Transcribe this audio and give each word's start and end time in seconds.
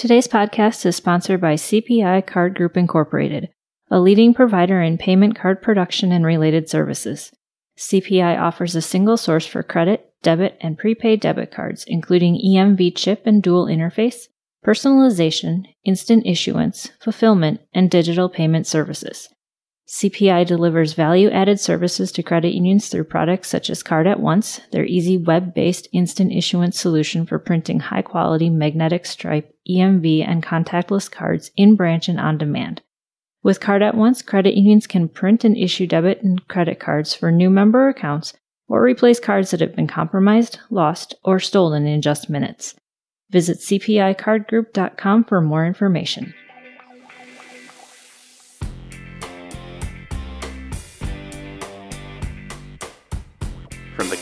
Today's 0.00 0.26
podcast 0.26 0.86
is 0.86 0.96
sponsored 0.96 1.42
by 1.42 1.56
CPI 1.56 2.26
Card 2.26 2.54
Group 2.54 2.78
Incorporated, 2.78 3.50
a 3.90 4.00
leading 4.00 4.32
provider 4.32 4.80
in 4.80 4.96
payment 4.96 5.36
card 5.36 5.60
production 5.60 6.10
and 6.10 6.24
related 6.24 6.70
services. 6.70 7.30
CPI 7.78 8.40
offers 8.40 8.74
a 8.74 8.80
single 8.80 9.18
source 9.18 9.44
for 9.44 9.62
credit, 9.62 10.10
debit, 10.22 10.56
and 10.62 10.78
prepaid 10.78 11.20
debit 11.20 11.50
cards, 11.50 11.84
including 11.86 12.40
EMV 12.42 12.96
chip 12.96 13.26
and 13.26 13.42
dual 13.42 13.66
interface, 13.66 14.28
personalization, 14.64 15.64
instant 15.84 16.24
issuance, 16.24 16.92
fulfillment, 16.98 17.60
and 17.74 17.90
digital 17.90 18.30
payment 18.30 18.66
services. 18.66 19.28
CPI 19.90 20.46
delivers 20.46 20.92
value 20.92 21.30
added 21.30 21.58
services 21.58 22.12
to 22.12 22.22
credit 22.22 22.54
unions 22.54 22.88
through 22.88 23.02
products 23.02 23.48
such 23.48 23.68
as 23.68 23.82
Card 23.82 24.06
at 24.06 24.20
Once, 24.20 24.60
their 24.70 24.84
easy 24.84 25.18
web 25.18 25.52
based 25.52 25.88
instant 25.92 26.30
issuance 26.30 26.78
solution 26.78 27.26
for 27.26 27.40
printing 27.40 27.80
high 27.80 28.00
quality 28.00 28.50
magnetic 28.50 29.04
stripe, 29.04 29.52
EMV, 29.68 30.24
and 30.24 30.44
contactless 30.44 31.10
cards 31.10 31.50
in 31.56 31.74
branch 31.74 32.08
and 32.08 32.20
on 32.20 32.38
demand. 32.38 32.82
With 33.42 33.58
Card 33.58 33.82
at 33.82 33.96
Once, 33.96 34.22
credit 34.22 34.54
unions 34.54 34.86
can 34.86 35.08
print 35.08 35.44
and 35.44 35.56
issue 35.56 35.88
debit 35.88 36.22
and 36.22 36.46
credit 36.46 36.78
cards 36.78 37.12
for 37.12 37.32
new 37.32 37.50
member 37.50 37.88
accounts 37.88 38.32
or 38.68 38.84
replace 38.84 39.18
cards 39.18 39.50
that 39.50 39.60
have 39.60 39.74
been 39.74 39.88
compromised, 39.88 40.60
lost, 40.70 41.16
or 41.24 41.40
stolen 41.40 41.88
in 41.88 42.00
just 42.00 42.30
minutes. 42.30 42.76
Visit 43.30 43.58
cpicardgroup.com 43.58 45.24
for 45.24 45.40
more 45.40 45.66
information. 45.66 46.32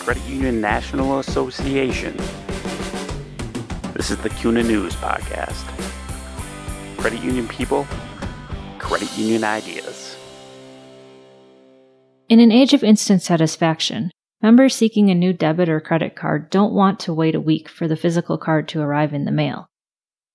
Credit 0.08 0.24
Union 0.24 0.60
National 0.62 1.18
Association. 1.18 2.16
This 3.92 4.10
is 4.10 4.16
the 4.16 4.30
CUNA 4.30 4.62
News 4.62 4.94
Podcast. 4.96 5.66
Credit 6.96 7.22
union 7.22 7.46
people, 7.46 7.86
credit 8.78 9.14
union 9.18 9.44
ideas. 9.44 10.16
In 12.30 12.40
an 12.40 12.50
age 12.50 12.72
of 12.72 12.82
instant 12.82 13.20
satisfaction, 13.20 14.10
members 14.40 14.74
seeking 14.74 15.10
a 15.10 15.14
new 15.14 15.34
debit 15.34 15.68
or 15.68 15.78
credit 15.78 16.16
card 16.16 16.48
don't 16.48 16.72
want 16.72 16.98
to 17.00 17.12
wait 17.12 17.34
a 17.34 17.40
week 17.40 17.68
for 17.68 17.86
the 17.86 17.94
physical 17.94 18.38
card 18.38 18.66
to 18.68 18.80
arrive 18.80 19.12
in 19.12 19.26
the 19.26 19.30
mail. 19.30 19.66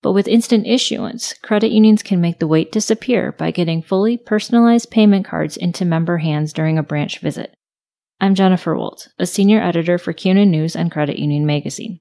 But 0.04 0.12
with 0.12 0.28
instant 0.28 0.68
issuance, 0.68 1.34
credit 1.42 1.72
unions 1.72 2.04
can 2.04 2.22
make 2.22 2.38
the 2.38 2.46
wait 2.46 2.72
disappear 2.72 3.32
by 3.32 3.50
getting 3.50 3.82
fully 3.82 4.18
personalized 4.18 4.92
payment 4.92 5.26
cards 5.26 5.58
into 5.58 5.84
member 5.84 6.20
hands 6.20 6.54
during 6.54 6.78
a 6.78 6.84
branch 6.84 7.18
visit. 7.22 7.56
I'm 8.20 8.36
Jennifer 8.36 8.76
Woldt, 8.76 9.10
a 9.20 9.26
senior 9.26 9.62
editor 9.62 9.98
for 9.98 10.14
CUNA 10.14 10.46
News 10.46 10.76
and 10.76 10.92
Credit 10.92 11.20
Union 11.20 11.46
Magazine. 11.46 12.00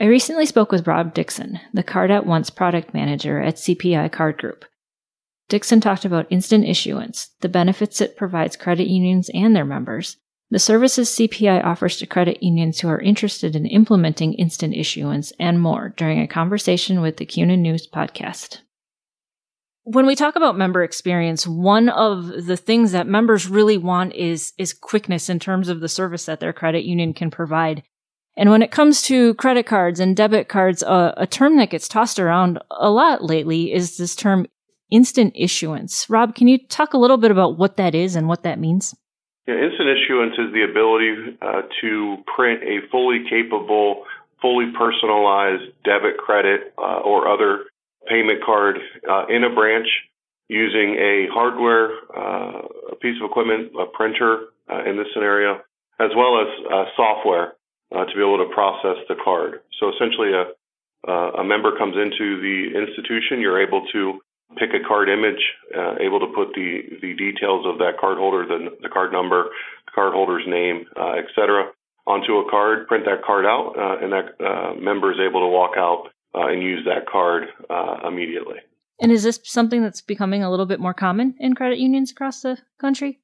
I 0.00 0.06
recently 0.06 0.46
spoke 0.46 0.72
with 0.72 0.86
Rob 0.86 1.12
Dixon, 1.12 1.60
the 1.74 1.82
Card 1.82 2.10
at 2.10 2.26
Once 2.26 2.48
product 2.50 2.94
manager 2.94 3.40
at 3.40 3.56
CPI 3.56 4.10
Card 4.10 4.38
Group. 4.38 4.64
Dixon 5.48 5.80
talked 5.80 6.04
about 6.04 6.26
instant 6.30 6.64
issuance, 6.64 7.30
the 7.40 7.48
benefits 7.48 8.00
it 8.00 8.16
provides 8.16 8.56
credit 8.56 8.88
unions 8.88 9.30
and 9.34 9.54
their 9.54 9.66
members, 9.66 10.16
the 10.52 10.58
services 10.58 11.08
CPI 11.08 11.64
offers 11.64 11.96
to 11.96 12.06
credit 12.06 12.42
unions 12.42 12.80
who 12.80 12.88
are 12.88 13.00
interested 13.00 13.56
in 13.56 13.64
implementing 13.64 14.34
instant 14.34 14.74
issuance, 14.74 15.32
and 15.40 15.58
more 15.58 15.94
during 15.96 16.20
a 16.20 16.28
conversation 16.28 17.00
with 17.00 17.16
the 17.16 17.24
CUNA 17.24 17.56
News 17.56 17.88
podcast. 17.88 18.58
When 19.84 20.06
we 20.06 20.14
talk 20.14 20.36
about 20.36 20.56
member 20.56 20.84
experience, 20.84 21.44
one 21.44 21.88
of 21.88 22.46
the 22.46 22.56
things 22.56 22.92
that 22.92 23.08
members 23.08 23.48
really 23.48 23.78
want 23.78 24.14
is, 24.14 24.52
is 24.56 24.72
quickness 24.72 25.28
in 25.28 25.40
terms 25.40 25.68
of 25.68 25.80
the 25.80 25.88
service 25.88 26.26
that 26.26 26.38
their 26.38 26.52
credit 26.52 26.84
union 26.84 27.12
can 27.12 27.32
provide. 27.32 27.82
And 28.36 28.50
when 28.50 28.62
it 28.62 28.70
comes 28.70 29.02
to 29.02 29.34
credit 29.34 29.66
cards 29.66 29.98
and 29.98 30.16
debit 30.16 30.48
cards, 30.48 30.84
uh, 30.84 31.14
a 31.16 31.26
term 31.26 31.56
that 31.56 31.70
gets 31.70 31.88
tossed 31.88 32.20
around 32.20 32.60
a 32.70 32.90
lot 32.90 33.24
lately 33.24 33.72
is 33.72 33.96
this 33.96 34.14
term 34.14 34.46
instant 34.90 35.32
issuance. 35.34 36.08
Rob, 36.08 36.36
can 36.36 36.46
you 36.46 36.58
talk 36.68 36.94
a 36.94 36.98
little 36.98 37.16
bit 37.16 37.32
about 37.32 37.58
what 37.58 37.76
that 37.76 37.94
is 37.94 38.14
and 38.14 38.28
what 38.28 38.44
that 38.44 38.60
means? 38.60 38.94
Yeah, 39.48 39.54
instant 39.54 39.88
issuance 39.88 40.34
is 40.38 40.52
the 40.52 40.62
ability 40.62 41.38
uh, 41.42 41.62
to 41.80 42.16
print 42.36 42.62
a 42.62 42.86
fully 42.90 43.24
capable, 43.28 44.04
fully 44.40 44.66
personalized 44.78 45.72
debit, 45.84 46.18
credit, 46.18 46.72
uh, 46.78 47.00
or 47.00 47.26
other 47.26 47.64
payment 48.08 48.44
card 48.44 48.76
uh, 49.08 49.26
in 49.28 49.44
a 49.44 49.54
branch 49.54 49.86
using 50.48 50.96
a 50.96 51.28
hardware, 51.32 51.90
uh, 52.16 52.92
a 52.92 52.96
piece 52.96 53.16
of 53.22 53.30
equipment, 53.30 53.72
a 53.78 53.86
printer 53.86 54.46
uh, 54.70 54.84
in 54.84 54.96
this 54.96 55.06
scenario, 55.14 55.60
as 55.98 56.10
well 56.16 56.40
as 56.42 56.48
uh, 56.70 56.84
software 56.96 57.54
uh, 57.94 58.04
to 58.04 58.12
be 58.14 58.20
able 58.20 58.38
to 58.38 58.52
process 58.54 58.96
the 59.08 59.16
card. 59.24 59.60
So 59.78 59.90
essentially, 59.94 60.32
a 60.32 60.52
a 61.04 61.42
member 61.42 61.76
comes 61.76 61.96
into 61.96 62.40
the 62.40 62.78
institution, 62.78 63.40
you're 63.40 63.60
able 63.60 63.84
to 63.92 64.20
pick 64.56 64.70
a 64.70 64.86
card 64.86 65.08
image, 65.08 65.42
uh, 65.76 65.96
able 65.98 66.20
to 66.20 66.30
put 66.30 66.54
the, 66.54 66.78
the 67.02 67.14
details 67.14 67.66
of 67.66 67.78
that 67.78 67.98
card 67.98 68.18
holder, 68.18 68.46
the, 68.46 68.70
the 68.82 68.88
card 68.88 69.10
number, 69.10 69.50
card 69.92 70.12
holder's 70.12 70.44
name, 70.46 70.86
uh, 70.94 71.18
et 71.18 71.26
cetera, 71.34 71.72
onto 72.06 72.38
a 72.38 72.48
card, 72.48 72.86
print 72.86 73.04
that 73.04 73.24
card 73.24 73.44
out, 73.46 73.74
uh, 73.74 73.98
and 73.98 74.12
that 74.12 74.26
uh, 74.38 74.74
member 74.78 75.10
is 75.10 75.18
able 75.18 75.40
to 75.40 75.48
walk 75.48 75.72
out 75.76 76.11
uh, 76.34 76.46
and 76.46 76.62
use 76.62 76.84
that 76.86 77.06
card 77.10 77.44
uh, 77.68 78.06
immediately. 78.06 78.56
And 79.00 79.10
is 79.10 79.24
this 79.24 79.40
something 79.44 79.82
that's 79.82 80.00
becoming 80.00 80.42
a 80.42 80.50
little 80.50 80.66
bit 80.66 80.80
more 80.80 80.94
common 80.94 81.34
in 81.38 81.54
credit 81.54 81.78
unions 81.78 82.12
across 82.12 82.42
the 82.42 82.58
country? 82.78 83.20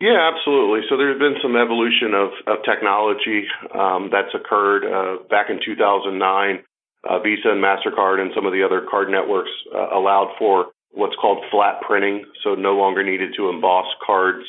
Yeah, 0.00 0.30
absolutely. 0.32 0.80
So 0.88 0.96
there's 0.96 1.18
been 1.18 1.36
some 1.42 1.56
evolution 1.56 2.14
of, 2.14 2.30
of 2.46 2.64
technology 2.64 3.44
um, 3.74 4.08
that's 4.10 4.32
occurred 4.34 4.84
uh, 4.88 5.22
back 5.28 5.50
in 5.50 5.60
2009. 5.62 6.64
Uh, 7.04 7.18
Visa 7.20 7.48
and 7.52 7.62
MasterCard 7.62 8.20
and 8.20 8.30
some 8.34 8.46
of 8.46 8.52
the 8.52 8.62
other 8.64 8.86
card 8.90 9.10
networks 9.10 9.50
uh, 9.74 9.92
allowed 9.92 10.32
for 10.38 10.72
what's 10.90 11.16
called 11.20 11.44
flat 11.50 11.80
printing, 11.82 12.24
so 12.42 12.54
no 12.54 12.76
longer 12.76 13.04
needed 13.04 13.32
to 13.36 13.48
emboss 13.48 13.86
cards, 14.04 14.44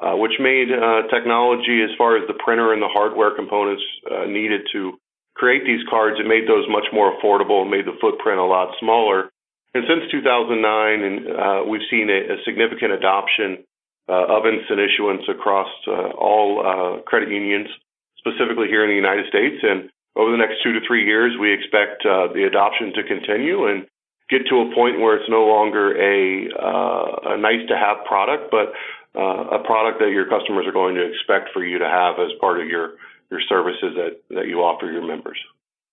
uh, 0.00 0.16
which 0.16 0.32
made 0.40 0.68
uh, 0.72 1.08
technology 1.12 1.84
as 1.84 1.90
far 1.96 2.16
as 2.16 2.26
the 2.26 2.34
printer 2.42 2.72
and 2.72 2.82
the 2.82 2.88
hardware 2.88 3.36
components 3.36 3.82
uh, 4.10 4.24
needed 4.24 4.62
to 4.72 4.98
create 5.36 5.64
these 5.64 5.84
cards, 5.88 6.16
it 6.18 6.26
made 6.26 6.48
those 6.48 6.64
much 6.68 6.88
more 6.92 7.12
affordable 7.12 7.60
and 7.60 7.70
made 7.70 7.84
the 7.84 7.96
footprint 8.00 8.40
a 8.40 8.48
lot 8.48 8.74
smaller. 8.80 9.28
And 9.76 9.84
since 9.84 10.10
2009, 10.10 10.56
and 11.04 11.16
uh, 11.28 11.60
we've 11.68 11.84
seen 11.92 12.08
a, 12.08 12.20
a 12.32 12.36
significant 12.48 12.96
adoption 12.96 13.60
uh, 14.08 14.40
of 14.40 14.48
instant 14.48 14.80
issuance 14.80 15.28
across 15.28 15.68
uh, 15.86 16.16
all 16.16 16.64
uh, 16.64 17.02
credit 17.02 17.28
unions, 17.28 17.68
specifically 18.16 18.68
here 18.68 18.82
in 18.82 18.88
the 18.88 18.96
United 18.96 19.28
States. 19.28 19.60
And 19.60 19.92
over 20.16 20.32
the 20.32 20.40
next 20.40 20.64
two 20.64 20.72
to 20.72 20.80
three 20.88 21.04
years, 21.04 21.36
we 21.36 21.52
expect 21.52 22.06
uh, 22.08 22.32
the 22.32 22.48
adoption 22.48 22.96
to 22.96 23.04
continue 23.04 23.68
and 23.68 23.84
get 24.32 24.48
to 24.48 24.64
a 24.64 24.74
point 24.74 24.98
where 24.98 25.20
it's 25.20 25.28
no 25.28 25.44
longer 25.44 25.92
a, 25.92 26.48
uh, 26.48 27.34
a 27.34 27.36
nice 27.36 27.68
to 27.68 27.76
have 27.76 28.08
product, 28.08 28.50
but 28.50 28.72
a 29.16 29.64
product 29.64 29.98
that 30.00 30.12
your 30.12 30.28
customers 30.28 30.66
are 30.68 30.76
going 30.76 30.94
to 30.94 31.08
expect 31.08 31.48
for 31.54 31.64
you 31.64 31.78
to 31.78 31.88
have 31.88 32.20
as 32.20 32.36
part 32.38 32.60
of 32.60 32.68
your 32.68 33.00
your 33.30 33.40
services 33.48 33.94
that, 33.96 34.22
that 34.34 34.46
you 34.46 34.58
offer 34.58 34.90
your 34.90 35.06
members. 35.06 35.38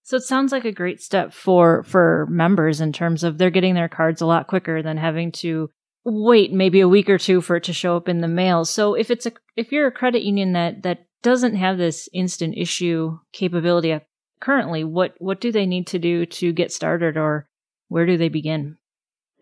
So 0.03 0.17
it 0.17 0.23
sounds 0.23 0.51
like 0.51 0.65
a 0.65 0.71
great 0.71 1.01
step 1.01 1.33
for 1.33 1.83
for 1.83 2.27
members 2.29 2.81
in 2.81 2.91
terms 2.91 3.23
of 3.23 3.37
they're 3.37 3.49
getting 3.49 3.73
their 3.73 3.87
cards 3.87 4.21
a 4.21 4.25
lot 4.25 4.47
quicker 4.47 4.83
than 4.83 4.97
having 4.97 5.31
to 5.33 5.69
wait 6.03 6.51
maybe 6.51 6.81
a 6.81 6.89
week 6.89 7.09
or 7.09 7.17
two 7.17 7.39
for 7.39 7.55
it 7.55 7.63
to 7.63 7.73
show 7.73 7.95
up 7.95 8.09
in 8.09 8.19
the 8.19 8.27
mail. 8.27 8.65
So 8.65 8.95
if 8.95 9.09
it's 9.09 9.25
a 9.25 9.31
if 9.55 9.71
you're 9.71 9.87
a 9.87 9.91
credit 9.91 10.23
union 10.23 10.51
that 10.53 10.83
that 10.83 11.05
doesn't 11.21 11.55
have 11.55 11.77
this 11.77 12.09
instant 12.13 12.55
issue 12.57 13.17
capability 13.31 13.97
currently, 14.41 14.83
what 14.83 15.15
what 15.19 15.39
do 15.39 15.53
they 15.53 15.65
need 15.65 15.87
to 15.87 15.99
do 15.99 16.25
to 16.25 16.51
get 16.51 16.73
started 16.73 17.15
or 17.15 17.47
where 17.87 18.05
do 18.05 18.17
they 18.17 18.29
begin? 18.29 18.77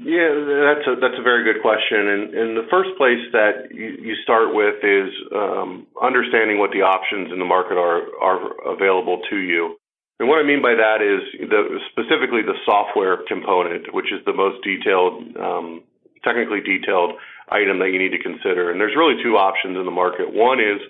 Yeah, 0.01 0.33
that's 0.33 0.87
a 0.89 0.97
that's 0.97 1.19
a 1.19 1.21
very 1.21 1.45
good 1.45 1.61
question. 1.61 2.01
And, 2.09 2.33
and 2.33 2.49
the 2.57 2.65
first 2.73 2.89
place 2.97 3.21
that 3.37 3.69
you, 3.69 4.01
you 4.01 4.15
start 4.25 4.49
with 4.49 4.81
is 4.81 5.13
um, 5.29 5.85
understanding 6.01 6.57
what 6.57 6.73
the 6.73 6.81
options 6.81 7.29
in 7.29 7.37
the 7.37 7.45
market 7.45 7.77
are 7.77 8.09
are 8.17 8.73
available 8.73 9.21
to 9.29 9.37
you. 9.37 9.77
And 10.17 10.25
what 10.25 10.41
I 10.41 10.43
mean 10.43 10.61
by 10.61 10.73
that 10.73 11.05
is 11.05 11.21
the 11.37 11.77
specifically 11.93 12.41
the 12.41 12.57
software 12.65 13.21
component, 13.29 13.93
which 13.93 14.09
is 14.09 14.25
the 14.25 14.33
most 14.33 14.65
detailed, 14.65 15.37
um, 15.37 15.83
technically 16.25 16.61
detailed 16.65 17.13
item 17.49 17.77
that 17.77 17.93
you 17.93 18.01
need 18.01 18.17
to 18.17 18.21
consider. 18.21 18.73
And 18.73 18.81
there's 18.81 18.97
really 18.97 19.21
two 19.21 19.37
options 19.37 19.77
in 19.77 19.85
the 19.85 19.93
market. 19.93 20.33
One 20.33 20.57
is 20.57 20.81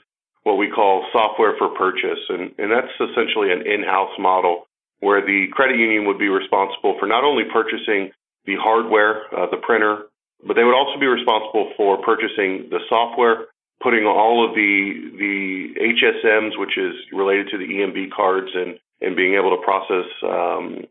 what 0.43 0.55
we 0.55 0.71
call 0.71 1.03
software 1.11 1.55
for 1.59 1.75
purchase, 1.75 2.19
and, 2.31 2.55
and 2.57 2.71
that's 2.71 2.95
essentially 2.95 3.51
an 3.51 3.67
in-house 3.67 4.15
model 4.19 4.67
where 4.99 5.19
the 5.19 5.47
credit 5.51 5.75
union 5.75 6.07
would 6.07 6.19
be 6.19 6.27
responsible 6.27 6.95
for 6.99 7.07
not 7.07 7.23
only 7.23 7.43
purchasing 7.51 8.11
the 8.45 8.55
hardware, 8.59 9.23
uh, 9.35 9.49
the 9.49 9.57
printer, 9.57 10.03
but 10.45 10.55
they 10.55 10.63
would 10.63 10.75
also 10.75 10.99
be 10.99 11.05
responsible 11.05 11.71
for 11.77 12.01
purchasing 12.01 12.67
the 12.69 12.79
software, 12.89 13.45
putting 13.81 14.05
all 14.05 14.47
of 14.47 14.55
the 14.55 15.11
the 15.17 15.75
HSMs, 15.79 16.57
which 16.57 16.77
is 16.77 16.95
related 17.13 17.49
to 17.51 17.57
the 17.57 17.65
EMV 17.65 18.11
cards, 18.11 18.49
and 18.53 18.79
and 19.01 19.15
being 19.15 19.35
able 19.35 19.55
to 19.55 19.61
process 19.63 20.05
um, 20.23 20.85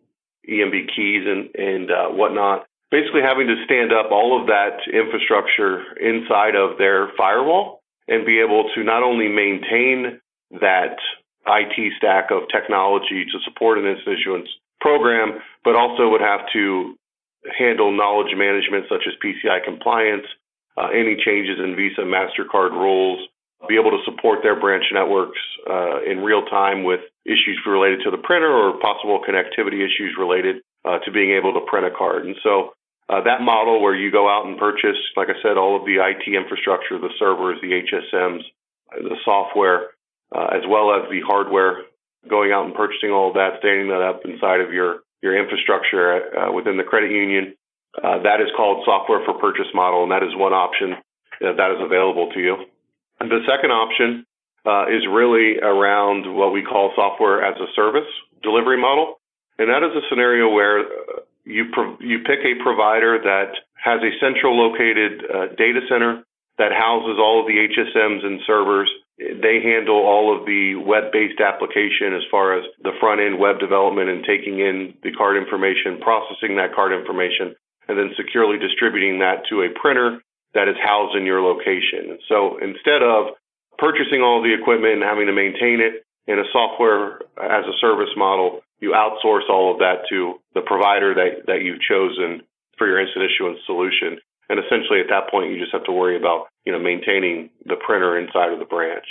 EMV 0.49 0.95
keys 0.95 1.27
and 1.27 1.51
and 1.55 1.91
uh, 1.91 2.09
whatnot. 2.09 2.67
Basically, 2.91 3.23
having 3.23 3.47
to 3.47 3.65
stand 3.65 3.93
up 3.93 4.11
all 4.11 4.41
of 4.41 4.49
that 4.49 4.83
infrastructure 4.93 5.83
inside 5.99 6.57
of 6.57 6.77
their 6.79 7.11
firewall 7.17 7.83
and 8.09 8.27
be 8.27 8.41
able 8.41 8.69
to 8.75 8.83
not 8.83 9.05
only 9.05 9.29
maintain 9.29 10.21
that 10.61 10.99
IT 11.47 11.93
stack 11.97 12.31
of 12.31 12.49
technology 12.51 13.25
to 13.25 13.39
support 13.45 13.79
an 13.79 13.87
instant 13.87 14.19
issuance 14.19 14.49
program, 14.81 15.41
but 15.63 15.77
also 15.77 16.09
would 16.11 16.21
have 16.21 16.41
to 16.53 16.97
handle 17.47 17.93
knowledge 17.93 18.35
management 18.37 18.87
such 18.89 19.07
as 19.07 19.15
PCI 19.25 19.65
compliance, 19.65 20.27
uh, 20.77 20.89
any 20.89 21.17
changes 21.17 21.59
in 21.59 21.77
Visa, 21.77 22.03
MasterCard 22.03 22.73
rules, 22.73 23.21
be 23.69 23.77
able 23.77 23.91
to 23.91 24.03
support 24.05 24.41
their 24.43 24.59
branch 24.59 24.85
networks 24.93 25.39
uh, 25.69 26.03
in 26.03 26.21
real 26.21 26.45
time 26.47 26.85
with 26.85 27.01
issues 27.27 27.61
related 27.67 28.01
to 28.05 28.11
the 28.11 28.17
printer 28.17 28.49
or 28.49 28.81
possible 28.81 29.21
connectivity 29.21 29.85
issues 29.85 30.17
related 30.19 30.63
uh, 30.85 30.99
to 31.05 31.11
being 31.13 31.33
able 31.33 31.53
to 31.53 31.61
print 31.69 31.87
a 31.87 31.91
card. 31.91 32.25
And 32.25 32.37
so 32.43 32.73
uh, 33.09 33.21
that 33.25 33.43
model 33.43 33.83
where 33.83 33.95
you 33.95 34.11
go 34.11 34.29
out 34.29 34.47
and 34.47 34.57
purchase, 34.57 34.97
like 35.17 35.29
I 35.29 35.37
said, 35.43 35.59
all 35.59 35.77
of 35.77 35.85
the 35.85 36.01
IT 36.01 36.25
infrastructure, 36.33 36.99
the 36.99 37.13
servers, 37.19 37.59
the 37.61 37.83
HSMs, 37.85 38.43
the 38.97 39.17
software, 39.25 39.91
uh, 40.35 40.47
as 40.57 40.63
well 40.69 40.95
as 40.95 41.11
the 41.11 41.21
hardware, 41.21 41.85
going 42.29 42.53
out 42.53 42.67
and 42.67 42.75
purchasing 42.75 43.11
all 43.11 43.29
of 43.29 43.35
that, 43.35 43.59
standing 43.59 43.89
that 43.89 44.01
up 44.01 44.23
inside 44.25 44.61
of 44.61 44.73
your 44.73 45.01
your 45.23 45.37
infrastructure 45.37 46.37
uh, 46.37 46.53
within 46.53 46.77
the 46.77 46.85
credit 46.85 47.11
union. 47.11 47.55
Uh, 47.97 48.23
that 48.23 48.41
is 48.41 48.49
called 48.57 48.85
software 48.85 49.25
for 49.25 49.35
purchase 49.35 49.69
model, 49.75 50.03
and 50.03 50.13
that 50.13 50.23
is 50.23 50.31
one 50.37 50.53
option 50.53 50.97
that 51.41 51.71
is 51.73 51.81
available 51.81 52.31
to 52.33 52.41
you. 52.41 52.57
And 53.19 53.31
the 53.31 53.41
second 53.49 53.71
option 53.71 54.27
uh, 54.65 54.89
is 54.89 55.07
really 55.09 55.59
around 55.59 56.25
what 56.35 56.53
we 56.53 56.63
call 56.63 56.93
software 56.95 57.45
as 57.45 57.57
a 57.61 57.67
service 57.75 58.09
delivery 58.43 58.81
model, 58.81 59.21
and 59.59 59.69
that 59.69 59.83
is 59.83 59.93
a 59.97 60.05
scenario 60.09 60.49
where 60.49 60.81
uh, 60.81 60.85
you 61.45 61.67
pro- 61.73 61.99
you 62.01 62.21
pick 62.21 62.41
a 62.45 62.63
provider 62.63 63.19
that 63.23 63.53
has 63.75 64.01
a 64.03 64.13
central 64.21 64.57
located 64.57 65.25
uh, 65.25 65.47
data 65.57 65.81
center 65.89 66.25
that 66.59 66.73
houses 66.73 67.17
all 67.19 67.41
of 67.41 67.47
the 67.47 67.57
HSMs 67.57 68.25
and 68.25 68.41
servers. 68.47 68.91
They 69.21 69.61
handle 69.61 70.01
all 70.01 70.33
of 70.33 70.47
the 70.47 70.81
web-based 70.81 71.41
application 71.41 72.17
as 72.17 72.25
far 72.31 72.57
as 72.57 72.65
the 72.83 72.97
front-end 72.99 73.39
web 73.39 73.61
development 73.61 74.09
and 74.09 74.25
taking 74.25 74.61
in 74.61 74.95
the 75.03 75.13
card 75.13 75.37
information, 75.37 76.01
processing 76.01 76.57
that 76.57 76.75
card 76.75 76.97
information, 76.97 77.55
and 77.87 77.99
then 77.99 78.17
securely 78.17 78.57
distributing 78.57 79.19
that 79.21 79.45
to 79.51 79.61
a 79.61 79.69
printer 79.77 80.25
that 80.55 80.69
is 80.69 80.77
housed 80.83 81.17
in 81.17 81.27
your 81.27 81.43
location. 81.43 82.19
So 82.29 82.57
instead 82.59 83.03
of 83.05 83.37
purchasing 83.77 84.23
all 84.23 84.43
the 84.43 84.57
equipment 84.57 84.95
and 84.95 85.03
having 85.03 85.27
to 85.27 85.37
maintain 85.37 85.85
it 85.85 86.05
in 86.27 86.39
a 86.39 86.49
software 86.53 87.21
as 87.37 87.69
a 87.69 87.77
service 87.81 88.13
model, 88.17 88.61
you 88.81 88.97
outsource 88.97 89.49
all 89.51 89.73
of 89.73 89.79
that 89.81 90.09
to 90.09 90.41
the 90.55 90.63
provider 90.63 91.15
that, 91.15 91.47
that 91.47 91.61
you've 91.63 91.83
chosen 91.85 92.43
for 92.79 92.87
your 92.89 93.01
instant 93.01 93.29
issuance 93.29 93.59
solution. 93.67 94.19
And 94.51 94.59
essentially 94.59 94.99
at 94.99 95.07
that 95.15 95.31
point, 95.31 95.55
you 95.55 95.63
just 95.63 95.71
have 95.71 95.87
to 95.87 95.95
worry 95.95 96.19
about, 96.19 96.51
you 96.67 96.75
know, 96.75 96.83
maintaining 96.83 97.55
the 97.63 97.79
printer 97.79 98.19
inside 98.19 98.51
of 98.51 98.59
the 98.59 98.67
branch. 98.67 99.07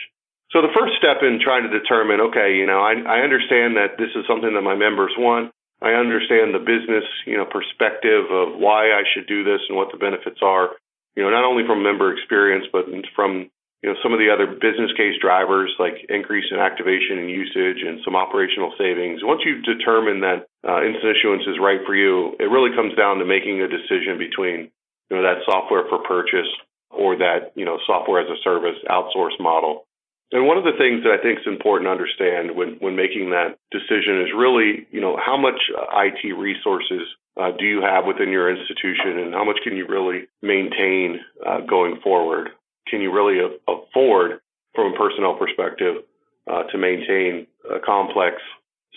So 0.51 0.59
the 0.59 0.75
first 0.75 1.00
step 1.00 1.24
in 1.24 1.39
trying 1.39 1.63
to 1.63 1.71
determine, 1.71 2.19
okay, 2.33 2.59
you 2.59 2.68
know, 2.68 2.83
I, 2.83 3.00
I 3.00 3.24
understand 3.24 3.80
that 3.80 3.95
this 3.95 4.12
is 4.19 4.27
something 4.27 4.51
that 4.51 4.65
my 4.68 4.75
members 4.75 5.15
want. 5.15 5.56
I 5.80 5.95
understand 5.95 6.51
the 6.51 6.59
business, 6.59 7.07
you 7.24 7.39
know, 7.39 7.47
perspective 7.47 8.27
of 8.27 8.59
why 8.59 8.91
I 8.91 9.07
should 9.07 9.31
do 9.31 9.47
this 9.47 9.63
and 9.69 9.80
what 9.80 9.95
the 9.95 10.01
benefits 10.01 10.44
are, 10.44 10.75
you 11.15 11.24
know, 11.24 11.31
not 11.31 11.47
only 11.47 11.63
from 11.63 11.81
member 11.81 12.12
experience, 12.12 12.68
but 12.68 12.92
from 13.15 13.47
you 13.81 13.88
know, 13.88 13.95
some 14.03 14.12
of 14.12 14.19
the 14.19 14.27
other 14.27 14.45
business 14.45 14.92
case 15.00 15.15
drivers 15.21 15.71
like 15.80 16.03
increase 16.09 16.51
in 16.51 16.59
activation 16.59 17.15
and 17.18 17.30
usage 17.31 17.80
and 17.80 18.03
some 18.03 18.15
operational 18.15 18.75
savings. 18.75 19.24
Once 19.24 19.42
you've 19.45 19.63
determined 19.63 20.24
that 20.24 20.51
uh, 20.68 20.83
instant 20.83 21.15
issuance 21.15 21.47
is 21.47 21.56
right 21.63 21.80
for 21.88 21.95
you, 21.95 22.35
it 22.39 22.51
really 22.51 22.75
comes 22.75 22.92
down 23.00 23.19
to 23.19 23.25
making 23.25 23.62
a 23.63 23.71
decision 23.71 24.19
between, 24.19 24.68
you 25.09 25.17
know, 25.17 25.23
that 25.23 25.44
software 25.45 25.83
for 25.89 26.00
purchase 26.00 26.50
or 26.89 27.17
that, 27.17 27.51
you 27.56 27.65
know, 27.65 27.77
software 27.85 28.21
as 28.21 28.29
a 28.29 28.41
service 28.44 28.77
outsource 28.89 29.39
model. 29.39 29.85
And 30.31 30.45
one 30.45 30.57
of 30.57 30.63
the 30.63 30.77
things 30.77 31.03
that 31.03 31.17
I 31.17 31.21
think 31.21 31.39
is 31.39 31.47
important 31.47 31.88
to 31.88 31.91
understand 31.91 32.56
when, 32.56 32.77
when 32.79 32.95
making 32.95 33.31
that 33.31 33.57
decision 33.71 34.21
is 34.21 34.29
really, 34.35 34.85
you 34.91 35.01
know, 35.01 35.17
how 35.17 35.38
much 35.38 35.59
IT 35.73 36.33
resources 36.38 37.01
uh, 37.39 37.51
do 37.57 37.65
you 37.65 37.81
have 37.81 38.06
within 38.06 38.29
your 38.29 38.50
institution 38.50 39.17
and 39.17 39.33
how 39.33 39.44
much 39.44 39.57
can 39.63 39.75
you 39.75 39.88
really 39.88 40.27
maintain 40.41 41.19
uh, 41.45 41.61
going 41.61 42.00
forward? 42.01 42.50
can 42.89 43.01
you 43.01 43.13
really 43.13 43.38
afford, 43.67 44.41
from 44.73 44.94
a 44.94 44.97
personnel 44.97 45.35
perspective, 45.35 46.03
uh, 46.50 46.63
to 46.63 46.77
maintain 46.77 47.45
a 47.69 47.79
complex 47.79 48.38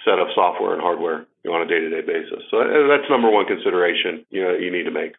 set 0.04 0.18
of 0.18 0.28
software 0.34 0.72
and 0.72 0.80
hardware 0.80 1.26
you 1.44 1.50
know, 1.50 1.56
on 1.56 1.62
a 1.62 1.68
day-to-day 1.68 2.00
basis? 2.06 2.42
So 2.50 2.60
uh, 2.60 2.88
that's 2.88 3.08
number 3.10 3.30
one 3.30 3.46
consideration 3.46 4.24
you 4.30 4.42
know 4.42 4.54
you 4.54 4.72
need 4.72 4.84
to 4.84 4.90
make. 4.90 5.12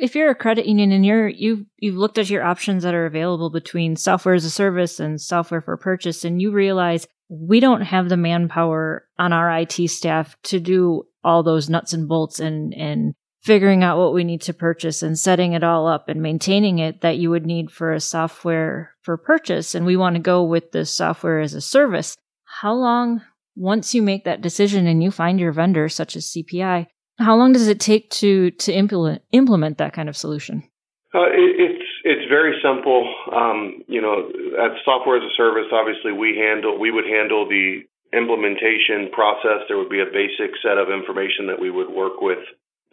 If 0.00 0.14
you're 0.14 0.30
a 0.30 0.34
credit 0.34 0.66
union 0.66 0.90
and 0.92 1.04
you're 1.04 1.28
you've 1.28 1.64
you've 1.78 1.96
looked 1.96 2.18
at 2.18 2.30
your 2.30 2.42
options 2.42 2.82
that 2.82 2.94
are 2.94 3.06
available 3.06 3.50
between 3.50 3.96
software 3.96 4.34
as 4.34 4.44
a 4.44 4.50
service 4.50 4.98
and 4.98 5.20
software 5.20 5.60
for 5.60 5.76
purchase, 5.76 6.24
and 6.24 6.40
you 6.40 6.50
realize 6.50 7.06
we 7.28 7.60
don't 7.60 7.82
have 7.82 8.08
the 8.08 8.16
manpower 8.16 9.06
on 9.18 9.32
our 9.32 9.50
IT 9.58 9.88
staff 9.88 10.36
to 10.44 10.60
do 10.60 11.04
all 11.24 11.42
those 11.42 11.68
nuts 11.68 11.92
and 11.92 12.08
bolts 12.08 12.40
and 12.40 12.74
and 12.74 13.14
figuring 13.42 13.82
out 13.82 13.98
what 13.98 14.14
we 14.14 14.22
need 14.22 14.40
to 14.40 14.54
purchase 14.54 15.02
and 15.02 15.18
setting 15.18 15.52
it 15.52 15.64
all 15.64 15.88
up 15.88 16.08
and 16.08 16.22
maintaining 16.22 16.78
it 16.78 17.00
that 17.00 17.18
you 17.18 17.28
would 17.28 17.44
need 17.44 17.70
for 17.70 17.92
a 17.92 18.00
software 18.00 18.94
for 19.02 19.16
purchase. 19.16 19.74
And 19.74 19.84
we 19.84 19.96
want 19.96 20.14
to 20.14 20.22
go 20.22 20.44
with 20.44 20.70
the 20.70 20.86
software 20.86 21.40
as 21.40 21.52
a 21.52 21.60
service. 21.60 22.16
How 22.44 22.72
long, 22.72 23.22
once 23.56 23.94
you 23.94 24.02
make 24.02 24.24
that 24.24 24.42
decision 24.42 24.86
and 24.86 25.02
you 25.02 25.10
find 25.10 25.40
your 25.40 25.52
vendor, 25.52 25.88
such 25.88 26.14
as 26.14 26.28
CPI, 26.28 26.86
how 27.18 27.36
long 27.36 27.52
does 27.52 27.68
it 27.68 27.80
take 27.80 28.10
to, 28.10 28.50
to 28.52 28.72
implement, 28.72 29.22
implement 29.32 29.78
that 29.78 29.92
kind 29.92 30.08
of 30.08 30.16
solution? 30.16 30.64
Uh, 31.14 31.28
it, 31.28 31.52
it's 31.60 31.88
it's 32.04 32.26
very 32.28 32.56
simple. 32.64 33.04
Um, 33.30 33.84
you 33.86 34.00
know, 34.00 34.32
as 34.56 34.72
software 34.84 35.20
as 35.20 35.22
a 35.22 35.34
service, 35.36 35.68
obviously 35.70 36.10
we 36.10 36.40
handle 36.40 36.80
we 36.80 36.90
would 36.90 37.04
handle 37.04 37.46
the 37.46 37.84
implementation 38.16 39.12
process. 39.12 39.68
There 39.68 39.76
would 39.76 39.92
be 39.92 40.00
a 40.00 40.08
basic 40.08 40.56
set 40.64 40.78
of 40.80 40.88
information 40.88 41.46
that 41.52 41.60
we 41.60 41.70
would 41.70 41.92
work 41.92 42.20
with 42.20 42.40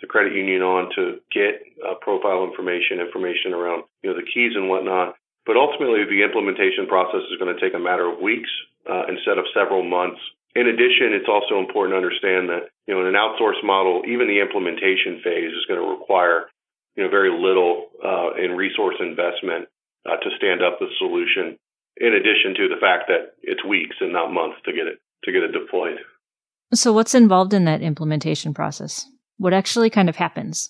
the 0.02 0.08
credit 0.08 0.36
union 0.36 0.62
on 0.62 0.92
to 0.96 1.20
get 1.32 1.64
uh, 1.80 1.96
profile 2.00 2.44
information, 2.44 3.00
information 3.00 3.56
around 3.56 3.84
you 4.04 4.12
know 4.12 4.16
the 4.20 4.28
keys 4.28 4.52
and 4.56 4.68
whatnot. 4.68 5.16
But 5.48 5.56
ultimately, 5.56 6.04
the 6.04 6.22
implementation 6.22 6.88
process 6.92 7.24
is 7.32 7.40
going 7.40 7.56
to 7.56 7.60
take 7.60 7.74
a 7.74 7.80
matter 7.80 8.04
of 8.04 8.20
weeks 8.20 8.52
uh, 8.84 9.08
instead 9.08 9.40
of 9.40 9.48
several 9.56 9.82
months. 9.82 10.20
In 10.56 10.68
addition, 10.68 11.14
it's 11.14 11.30
also 11.30 11.60
important 11.60 11.94
to 11.94 12.02
understand 12.02 12.50
that 12.50 12.74
you 12.88 12.94
know 12.94 13.02
in 13.02 13.08
an 13.08 13.20
outsource 13.20 13.64
model, 13.64 14.04
even 14.08 14.28
the 14.28 14.42
implementation 14.42 15.22
phase 15.24 15.54
is 15.54 15.66
going 15.68 15.80
to 15.80 15.88
require 15.88 16.50
you 16.96 17.04
know 17.04 17.10
very 17.10 17.32
little 17.32 17.90
uh, 18.04 18.34
in 18.36 18.58
resource 18.58 18.96
investment 19.00 19.70
uh, 20.06 20.18
to 20.18 20.30
stand 20.38 20.62
up 20.64 20.80
the 20.80 20.88
solution. 20.98 21.58
In 21.98 22.14
addition 22.14 22.56
to 22.56 22.70
the 22.70 22.80
fact 22.80 23.06
that 23.10 23.36
it's 23.44 23.64
weeks 23.66 23.98
and 24.00 24.14
not 24.14 24.32
months 24.32 24.58
to 24.66 24.72
get 24.72 24.88
it 24.88 25.00
to 25.26 25.32
get 25.32 25.44
it 25.44 25.52
deployed. 25.52 26.00
So, 26.74 26.94
what's 26.94 27.14
involved 27.14 27.54
in 27.54 27.66
that 27.66 27.82
implementation 27.82 28.54
process? 28.54 29.06
what 29.40 29.54
actually 29.54 29.90
kind 29.90 30.10
of 30.10 30.18
happens? 30.18 30.70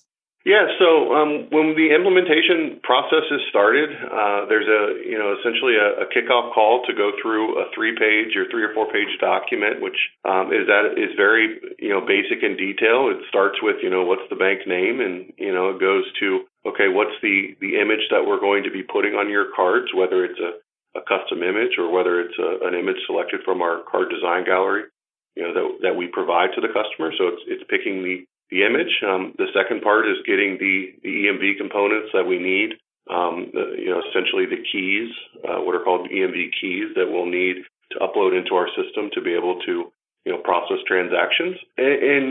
Yeah, 0.50 0.66
so 0.82 1.14
um, 1.14 1.46
when 1.54 1.78
the 1.78 1.94
implementation 1.94 2.82
process 2.82 3.22
is 3.30 3.38
started, 3.54 3.86
uh, 3.94 4.50
there's 4.50 4.66
a 4.66 4.98
you 5.06 5.14
know 5.14 5.38
essentially 5.38 5.78
a, 5.78 6.02
a 6.02 6.06
kickoff 6.10 6.50
call 6.50 6.82
to 6.90 6.92
go 6.92 7.14
through 7.22 7.54
a 7.62 7.70
three-page 7.70 8.34
or 8.34 8.50
three 8.50 8.66
or 8.66 8.74
four-page 8.74 9.14
document, 9.22 9.78
which 9.78 9.94
um, 10.26 10.50
is 10.50 10.66
that 10.66 10.98
is 10.98 11.14
very 11.14 11.62
you 11.78 11.94
know 11.94 12.02
basic 12.02 12.42
in 12.42 12.58
detail. 12.58 13.14
It 13.14 13.22
starts 13.30 13.62
with 13.62 13.78
you 13.78 13.94
know 13.94 14.02
what's 14.02 14.26
the 14.26 14.34
bank 14.34 14.66
name, 14.66 14.98
and 14.98 15.30
you 15.38 15.54
know 15.54 15.70
it 15.70 15.78
goes 15.78 16.02
to 16.18 16.42
okay 16.66 16.90
what's 16.90 17.14
the 17.22 17.54
the 17.62 17.78
image 17.78 18.10
that 18.10 18.26
we're 18.26 18.42
going 18.42 18.66
to 18.66 18.74
be 18.74 18.82
putting 18.82 19.14
on 19.14 19.30
your 19.30 19.54
cards, 19.54 19.94
whether 19.94 20.26
it's 20.26 20.42
a, 20.42 20.58
a 20.98 21.02
custom 21.06 21.46
image 21.46 21.78
or 21.78 21.94
whether 21.94 22.18
it's 22.18 22.34
a, 22.42 22.66
an 22.66 22.74
image 22.74 22.98
selected 23.06 23.46
from 23.46 23.62
our 23.62 23.86
card 23.86 24.10
design 24.10 24.42
gallery, 24.42 24.90
you 25.38 25.46
know 25.46 25.54
that 25.54 25.94
that 25.94 25.94
we 25.94 26.10
provide 26.10 26.50
to 26.58 26.60
the 26.60 26.74
customer. 26.74 27.14
So 27.14 27.38
it's 27.38 27.44
it's 27.46 27.70
picking 27.70 28.02
the 28.02 28.26
the 28.50 28.66
image. 28.66 28.90
Um, 29.06 29.34
the 29.38 29.46
second 29.54 29.82
part 29.82 30.06
is 30.06 30.18
getting 30.26 30.58
the, 30.58 30.94
the 31.02 31.30
EMV 31.30 31.58
components 31.58 32.10
that 32.12 32.26
we 32.26 32.38
need. 32.38 32.78
Um, 33.08 33.50
the, 33.52 33.74
you 33.78 33.90
know, 33.90 34.02
essentially 34.06 34.46
the 34.46 34.62
keys, 34.62 35.10
uh, 35.42 35.62
what 35.62 35.74
are 35.74 35.82
called 35.82 36.10
EMV 36.10 36.54
keys 36.60 36.94
that 36.94 37.10
we'll 37.10 37.26
need 37.26 37.62
to 37.92 37.98
upload 37.98 38.38
into 38.38 38.54
our 38.54 38.68
system 38.78 39.10
to 39.14 39.20
be 39.20 39.34
able 39.34 39.58
to, 39.66 39.90
you 40.24 40.30
know, 40.30 40.38
process 40.38 40.78
transactions. 40.86 41.58
And, 41.76 41.96
and 42.02 42.26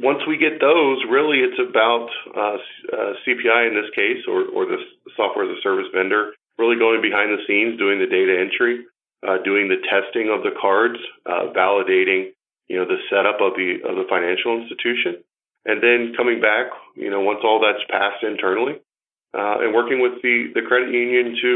once 0.00 0.26
we 0.26 0.38
get 0.38 0.58
those, 0.58 0.98
really 1.06 1.38
it's 1.38 1.60
about 1.60 2.10
uh, 2.34 2.58
uh, 2.90 3.12
CPI 3.22 3.70
in 3.70 3.74
this 3.78 3.90
case, 3.94 4.26
or, 4.26 4.42
or 4.50 4.66
the 4.66 4.78
software 5.14 5.46
as 5.46 5.54
a 5.54 5.62
service 5.62 5.86
vendor, 5.94 6.34
really 6.58 6.78
going 6.78 7.02
behind 7.02 7.30
the 7.30 7.42
scenes, 7.46 7.78
doing 7.78 7.98
the 7.98 8.10
data 8.10 8.34
entry, 8.34 8.86
uh, 9.22 9.38
doing 9.44 9.68
the 9.68 9.78
testing 9.86 10.30
of 10.34 10.42
the 10.42 10.50
cards, 10.58 10.98
uh, 11.26 11.54
validating, 11.54 12.34
you 12.66 12.76
know, 12.76 12.86
the 12.86 12.98
setup 13.06 13.40
of 13.40 13.54
the 13.54 13.78
of 13.86 13.96
the 13.96 14.06
financial 14.08 14.58
institution, 14.60 15.22
and 15.64 15.82
then 15.82 16.14
coming 16.16 16.40
back, 16.40 16.66
you 16.94 17.10
know, 17.10 17.20
once 17.20 17.40
all 17.42 17.60
that's 17.60 17.84
passed 17.90 18.22
internally, 18.22 18.74
uh, 19.32 19.56
and 19.62 19.74
working 19.74 20.00
with 20.00 20.22
the, 20.22 20.52
the 20.54 20.62
credit 20.62 20.92
union 20.92 21.36
to 21.42 21.52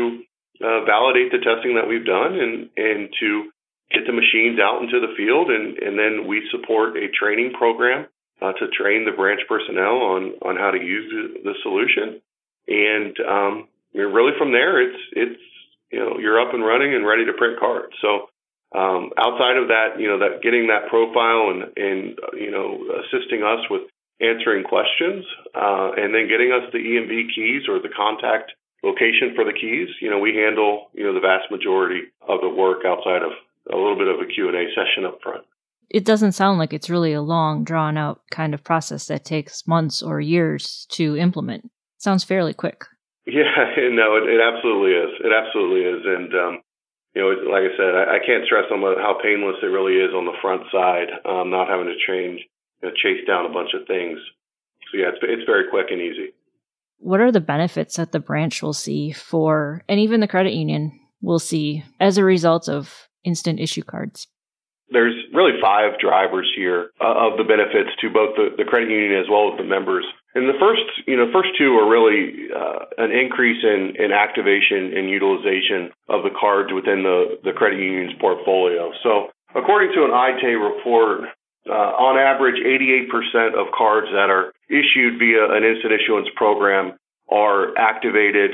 uh, 0.64 0.84
validate 0.84 1.30
the 1.30 1.38
testing 1.38 1.76
that 1.76 1.86
we've 1.86 2.06
done 2.06 2.34
and, 2.34 2.70
and 2.76 3.08
to 3.20 3.50
get 3.92 4.06
the 4.06 4.12
machines 4.12 4.58
out 4.58 4.82
into 4.82 4.98
the 5.00 5.14
field. 5.16 5.50
And, 5.50 5.78
and 5.78 5.98
then 5.98 6.26
we 6.26 6.48
support 6.50 6.96
a 6.96 7.08
training 7.08 7.52
program 7.56 8.06
uh, 8.42 8.52
to 8.52 8.68
train 8.68 9.04
the 9.04 9.16
branch 9.16 9.40
personnel 9.48 9.96
on, 10.02 10.22
on 10.42 10.56
how 10.56 10.70
to 10.70 10.78
use 10.78 11.06
the, 11.10 11.52
the 11.52 11.54
solution. 11.62 12.20
And 12.68 13.14
um, 13.24 13.68
really 13.94 14.32
from 14.38 14.52
there, 14.52 14.80
it's, 14.80 15.02
it's, 15.12 15.42
you 15.92 16.00
know, 16.00 16.18
you're 16.18 16.40
up 16.40 16.52
and 16.52 16.64
running 16.64 16.94
and 16.94 17.06
ready 17.06 17.24
to 17.26 17.32
print 17.32 17.58
cards. 17.60 17.94
So 18.02 18.28
Um, 18.68 19.16
outside 19.16 19.56
of 19.56 19.68
that, 19.68 19.96
you 19.96 20.08
know, 20.10 20.18
that 20.20 20.42
getting 20.42 20.68
that 20.68 20.92
profile 20.92 21.48
and, 21.52 21.72
and 21.72 22.18
you 22.36 22.50
know, 22.50 22.76
assisting 23.00 23.40
us 23.40 23.64
with 23.72 23.88
answering 24.20 24.64
questions, 24.64 25.24
uh, 25.54 25.92
and 25.96 26.14
then 26.14 26.28
getting 26.28 26.50
us 26.52 26.66
the 26.72 26.78
EMV 26.78 27.34
keys 27.34 27.62
or 27.68 27.78
the 27.78 27.92
contact 27.94 28.52
location 28.82 29.32
for 29.34 29.44
the 29.44 29.52
keys. 29.52 29.88
You 30.00 30.10
know, 30.10 30.18
we 30.18 30.34
handle, 30.34 30.90
you 30.92 31.04
know, 31.04 31.14
the 31.14 31.20
vast 31.20 31.50
majority 31.50 32.02
of 32.26 32.40
the 32.40 32.48
work 32.48 32.84
outside 32.84 33.22
of 33.22 33.32
a 33.70 33.76
little 33.76 33.96
bit 33.96 34.08
of 34.08 34.20
a 34.20 34.26
Q&A 34.26 34.66
session 34.74 35.04
up 35.04 35.18
front. 35.22 35.44
It 35.90 36.04
doesn't 36.04 36.32
sound 36.32 36.58
like 36.58 36.72
it's 36.72 36.90
really 36.90 37.12
a 37.12 37.22
long, 37.22 37.64
drawn 37.64 37.96
out 37.96 38.20
kind 38.30 38.52
of 38.52 38.62
process 38.62 39.06
that 39.06 39.24
takes 39.24 39.66
months 39.66 40.02
or 40.02 40.20
years 40.20 40.86
to 40.90 41.16
implement. 41.16 41.64
It 41.64 42.02
sounds 42.02 42.24
fairly 42.24 42.52
quick. 42.52 42.84
Yeah, 43.26 43.44
no, 43.92 44.16
it, 44.16 44.28
it 44.28 44.40
absolutely 44.40 44.92
is. 44.92 45.10
It 45.24 45.32
absolutely 45.32 45.80
is. 45.88 46.02
And, 46.04 46.34
um, 46.34 46.62
you 47.14 47.22
know, 47.22 47.28
like 47.50 47.72
I 47.72 47.76
said, 47.76 47.92
I, 47.94 48.16
I 48.16 48.18
can't 48.24 48.44
stress 48.44 48.68
on 48.70 48.80
how 48.80 49.18
painless 49.22 49.56
it 49.62 49.66
really 49.66 49.96
is 49.96 50.12
on 50.12 50.26
the 50.26 50.36
front 50.42 50.62
side, 50.70 51.08
um, 51.24 51.50
not 51.50 51.68
having 51.68 51.88
to 51.88 51.96
change, 52.06 52.40
you 52.82 52.88
know, 52.88 52.94
chase 52.94 53.26
down 53.26 53.46
a 53.46 53.52
bunch 53.52 53.70
of 53.74 53.86
things. 53.86 54.18
So 54.90 54.98
yeah, 54.98 55.08
it's 55.08 55.18
it's 55.22 55.46
very 55.46 55.68
quick 55.70 55.86
and 55.90 56.00
easy. 56.00 56.32
What 56.98 57.20
are 57.20 57.30
the 57.30 57.40
benefits 57.40 57.96
that 57.96 58.12
the 58.12 58.20
branch 58.20 58.62
will 58.62 58.72
see 58.72 59.12
for, 59.12 59.84
and 59.88 60.00
even 60.00 60.20
the 60.20 60.28
credit 60.28 60.54
union 60.54 60.98
will 61.22 61.38
see 61.38 61.84
as 62.00 62.18
a 62.18 62.24
result 62.24 62.68
of 62.68 63.08
instant 63.24 63.60
issue 63.60 63.82
cards? 63.82 64.26
There's 64.90 65.14
really 65.34 65.60
five 65.60 66.00
drivers 66.00 66.50
here 66.56 66.90
uh, 67.00 67.28
of 67.28 67.36
the 67.36 67.44
benefits 67.44 67.90
to 68.00 68.08
both 68.08 68.36
the, 68.36 68.56
the 68.56 68.64
credit 68.64 68.88
union 68.88 69.20
as 69.20 69.28
well 69.28 69.52
as 69.52 69.58
the 69.58 69.64
members. 69.64 70.06
And 70.34 70.48
the 70.48 70.56
first, 70.58 70.80
you 71.06 71.16
know, 71.16 71.28
first 71.32 71.50
two 71.58 71.76
are 71.76 71.88
really 71.88 72.48
uh, 72.48 72.86
an 72.96 73.12
increase 73.12 73.62
in, 73.62 73.94
in 74.02 74.12
activation 74.12 74.96
and 74.96 75.10
utilization 75.10 75.92
of 76.08 76.22
the 76.22 76.32
cards 76.32 76.72
within 76.72 77.02
the, 77.02 77.36
the 77.44 77.52
credit 77.52 77.80
union's 77.80 78.16
portfolio. 78.18 78.92
So 79.02 79.28
according 79.54 79.92
to 79.92 80.04
an 80.04 80.12
Aite 80.12 80.56
report, 80.56 81.28
uh, 81.68 81.92
on 81.96 82.18
average, 82.18 82.56
88% 82.56 83.54
of 83.54 83.72
cards 83.76 84.08
that 84.12 84.30
are 84.30 84.52
issued 84.68 85.18
via 85.18 85.50
an 85.50 85.64
instant 85.64 85.92
issuance 85.92 86.28
program 86.36 86.98
are 87.30 87.76
activated 87.76 88.52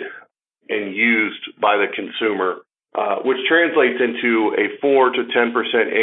and 0.69 0.95
used 0.95 1.61
by 1.61 1.77
the 1.77 1.87
consumer 1.95 2.63
uh, 2.95 3.17
which 3.25 3.39
translates 3.49 3.99
into 3.99 4.55
a 4.55 4.79
4 4.81 5.11
to 5.11 5.25
10% 5.25 5.51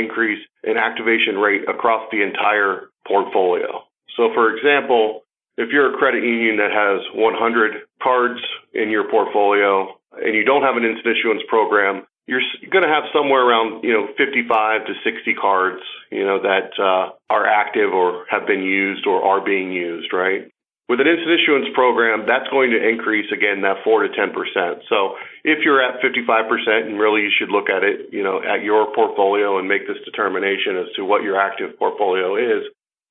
increase 0.04 0.44
in 0.64 0.76
activation 0.76 1.38
rate 1.38 1.64
across 1.70 2.04
the 2.12 2.22
entire 2.22 2.90
portfolio. 3.08 3.84
So, 4.18 4.28
for 4.34 4.54
example, 4.54 5.22
if 5.56 5.70
you're 5.72 5.96
a 5.96 5.98
credit 5.98 6.24
union 6.24 6.58
that 6.58 6.72
has 6.76 7.00
100 7.16 7.88
cards 8.04 8.42
in 8.74 8.90
your 8.90 9.10
portfolio 9.10 9.88
and 10.20 10.36
you 10.36 10.44
don't 10.44 10.64
have 10.64 10.76
an 10.76 10.84
instant 10.84 11.16
issuance 11.16 11.42
program, 11.48 12.04
you're 12.28 12.42
going 12.70 12.84
to 12.84 12.90
have 12.90 13.04
somewhere 13.14 13.42
around, 13.42 13.84
you 13.84 13.94
know, 13.94 14.08
55 14.18 14.86
to 14.86 14.94
60 15.04 15.34
cards, 15.36 15.82
you 16.12 16.24
know, 16.24 16.42
that 16.42 16.72
uh, 16.78 17.12
are 17.30 17.46
active 17.46 17.92
or 17.94 18.26
have 18.30 18.46
been 18.48 18.64
used 18.64 19.08
or 19.08 19.24
are 19.24 19.44
being 19.44 19.72
used, 19.72 20.14
right? 20.14 20.52
With 20.92 21.00
an 21.00 21.08
instant 21.08 21.40
issuance 21.40 21.72
program, 21.74 22.28
that's 22.28 22.52
going 22.52 22.72
to 22.72 22.80
increase 22.84 23.32
again 23.32 23.62
that 23.64 23.80
four 23.82 24.04
to 24.04 24.12
ten 24.12 24.36
percent. 24.36 24.84
So 24.92 25.16
if 25.46 25.64
you're 25.64 25.80
at 25.80 26.04
55 26.04 26.28
percent, 26.52 26.92
and 26.92 27.00
really 27.00 27.22
you 27.22 27.32
should 27.32 27.48
look 27.48 27.70
at 27.72 27.88
it, 27.88 28.12
you 28.12 28.24
know, 28.24 28.44
at 28.44 28.60
your 28.62 28.92
portfolio 28.94 29.58
and 29.58 29.72
make 29.72 29.88
this 29.88 30.04
determination 30.04 30.76
as 30.84 30.92
to 31.00 31.06
what 31.08 31.24
your 31.24 31.40
active 31.40 31.80
portfolio 31.80 32.36
is. 32.36 32.68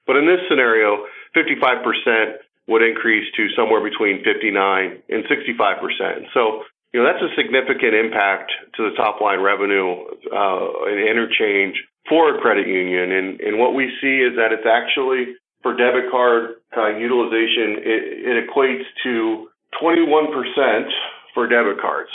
But 0.06 0.16
in 0.16 0.26
this 0.28 0.44
scenario, 0.50 1.08
55 1.32 1.80
percent 1.80 2.44
would 2.68 2.82
increase 2.82 3.24
to 3.40 3.48
somewhere 3.56 3.80
between 3.80 4.22
59 4.28 5.00
and 5.08 5.24
65 5.24 5.56
percent. 5.80 6.28
So 6.36 6.68
you 6.92 7.00
know 7.00 7.06
that's 7.06 7.22
a 7.22 7.34
significant 7.36 7.94
impact 7.94 8.52
to 8.76 8.90
the 8.90 8.96
top 8.96 9.20
line 9.20 9.40
revenue 9.40 9.94
uh, 10.32 10.90
and 10.90 10.98
interchange 10.98 11.76
for 12.08 12.34
a 12.34 12.40
credit 12.40 12.66
union. 12.66 13.12
And, 13.12 13.40
and 13.40 13.58
what 13.58 13.74
we 13.74 13.90
see 14.00 14.18
is 14.24 14.36
that 14.36 14.50
it's 14.50 14.66
actually 14.66 15.36
for 15.62 15.76
debit 15.76 16.10
card 16.10 16.58
uh, 16.76 16.96
utilization, 16.96 17.78
it, 17.84 18.02
it 18.26 18.36
equates 18.48 18.86
to 19.04 19.48
21% 19.82 20.88
for 21.34 21.46
debit 21.46 21.80
cards. 21.80 22.10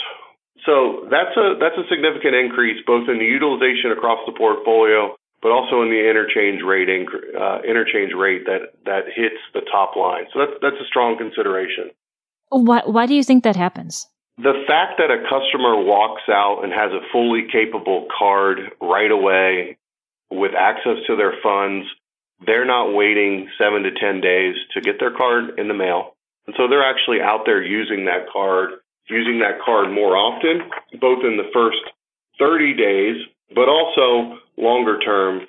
So 0.66 1.08
that's 1.12 1.36
a 1.38 1.56
that's 1.62 1.78
a 1.78 1.86
significant 1.94 2.34
increase 2.34 2.82
both 2.88 3.08
in 3.08 3.20
the 3.20 3.26
utilization 3.26 3.92
across 3.92 4.18
the 4.26 4.34
portfolio, 4.34 5.14
but 5.44 5.52
also 5.52 5.84
in 5.84 5.90
the 5.94 6.02
interchange 6.10 6.64
rate 6.66 6.90
inc- 6.90 7.38
uh, 7.38 7.62
interchange 7.62 8.14
rate 8.18 8.46
that 8.46 8.74
that 8.86 9.06
hits 9.14 9.38
the 9.54 9.62
top 9.72 9.96
line. 9.96 10.26
So 10.34 10.40
that's 10.40 10.58
that's 10.64 10.82
a 10.82 10.88
strong 10.88 11.20
consideration. 11.20 11.92
Why 12.50 12.82
why 12.84 13.06
do 13.06 13.14
you 13.14 13.24
think 13.24 13.44
that 13.44 13.56
happens? 13.56 14.08
The 14.38 14.64
fact 14.68 15.00
that 15.00 15.12
a 15.12 15.24
customer 15.30 15.82
walks 15.82 16.24
out 16.30 16.62
and 16.64 16.74
has 16.74 16.92
a 16.92 17.08
fully 17.12 17.48
capable 17.52 18.08
card 18.18 18.60
right 18.82 19.12
away 19.12 19.78
with 20.30 20.52
access 20.54 20.98
to 21.08 21.16
their 21.16 21.34
funds 21.42 21.88
they're 22.46 22.66
not 22.66 22.94
waiting 22.94 23.50
seven 23.58 23.84
to 23.84 23.92
10 23.92 24.22
days 24.22 24.56
to 24.74 24.82
get 24.82 25.00
their 25.00 25.16
card 25.16 25.58
in 25.58 25.68
the 25.68 25.74
mail. 25.74 26.16
And 26.48 26.56
so 26.58 26.68
they're 26.68 26.84
actually 26.84 27.22
out 27.22 27.42
there 27.46 27.64
using 27.64 28.06
that 28.06 28.28
card, 28.32 28.72
using 29.10 29.40
that 29.40 29.62
card 29.64 29.92
more 29.92 30.18
often, 30.18 30.70
both 31.00 31.24
in 31.24 31.38
the 31.38 31.50
first 31.54 31.80
30 32.40 32.74
days, 32.76 33.16
but 33.54 33.70
also 33.70 34.40
longer 34.58 35.00
term 35.00 35.48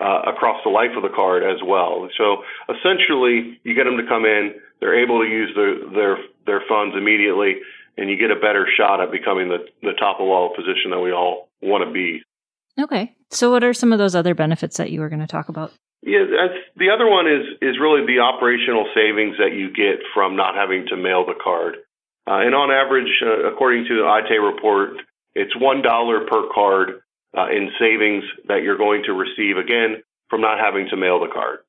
uh, 0.00 0.22
across 0.28 0.62
the 0.64 0.70
life 0.70 0.92
of 0.96 1.02
the 1.02 1.14
card 1.14 1.42
as 1.42 1.58
well. 1.64 2.08
So 2.16 2.44
essentially, 2.68 3.58
you 3.64 3.74
get 3.74 3.84
them 3.84 3.96
to 3.96 4.06
come 4.06 4.24
in, 4.24 4.54
they're 4.80 5.02
able 5.02 5.20
to 5.20 5.28
use 5.28 5.50
their 5.56 5.90
their 5.90 6.16
their 6.46 6.62
funds 6.68 6.94
immediately, 6.96 7.56
and 7.98 8.08
you 8.08 8.16
get 8.16 8.30
a 8.30 8.36
better 8.36 8.66
shot 8.76 9.02
at 9.02 9.10
becoming 9.10 9.48
the 9.48 9.66
the 9.82 9.92
top 9.98 10.20
of 10.20 10.26
wallet 10.26 10.56
position 10.56 10.90
that 10.90 11.00
we 11.00 11.12
all 11.12 11.50
want 11.60 11.84
to 11.84 11.92
be. 11.92 12.22
Okay. 12.80 13.14
So, 13.30 13.50
what 13.50 13.64
are 13.64 13.74
some 13.74 13.92
of 13.92 13.98
those 13.98 14.14
other 14.14 14.34
benefits 14.34 14.76
that 14.76 14.90
you 14.90 15.00
were 15.00 15.08
going 15.08 15.20
to 15.20 15.26
talk 15.26 15.48
about? 15.48 15.72
Yeah, 16.02 16.24
the 16.76 16.90
other 16.94 17.10
one 17.10 17.26
is 17.26 17.44
is 17.60 17.76
really 17.80 18.06
the 18.06 18.20
operational 18.20 18.86
savings 18.94 19.36
that 19.38 19.52
you 19.52 19.68
get 19.74 19.98
from 20.14 20.36
not 20.36 20.54
having 20.54 20.86
to 20.88 20.96
mail 20.96 21.26
the 21.26 21.34
card. 21.42 21.76
Uh, 22.26 22.46
and 22.46 22.54
on 22.54 22.70
average, 22.70 23.10
uh, 23.24 23.50
according 23.50 23.86
to 23.86 23.96
the 23.96 24.06
Aite 24.06 24.38
report, 24.38 24.90
it's 25.34 25.54
one 25.58 25.82
dollar 25.82 26.24
per 26.26 26.48
card 26.54 27.00
uh, 27.36 27.48
in 27.50 27.70
savings 27.80 28.24
that 28.46 28.62
you're 28.62 28.78
going 28.78 29.02
to 29.06 29.12
receive 29.12 29.56
again 29.56 30.02
from 30.30 30.40
not 30.40 30.58
having 30.58 30.88
to 30.90 30.96
mail 30.96 31.18
the 31.18 31.32
card. 31.32 31.60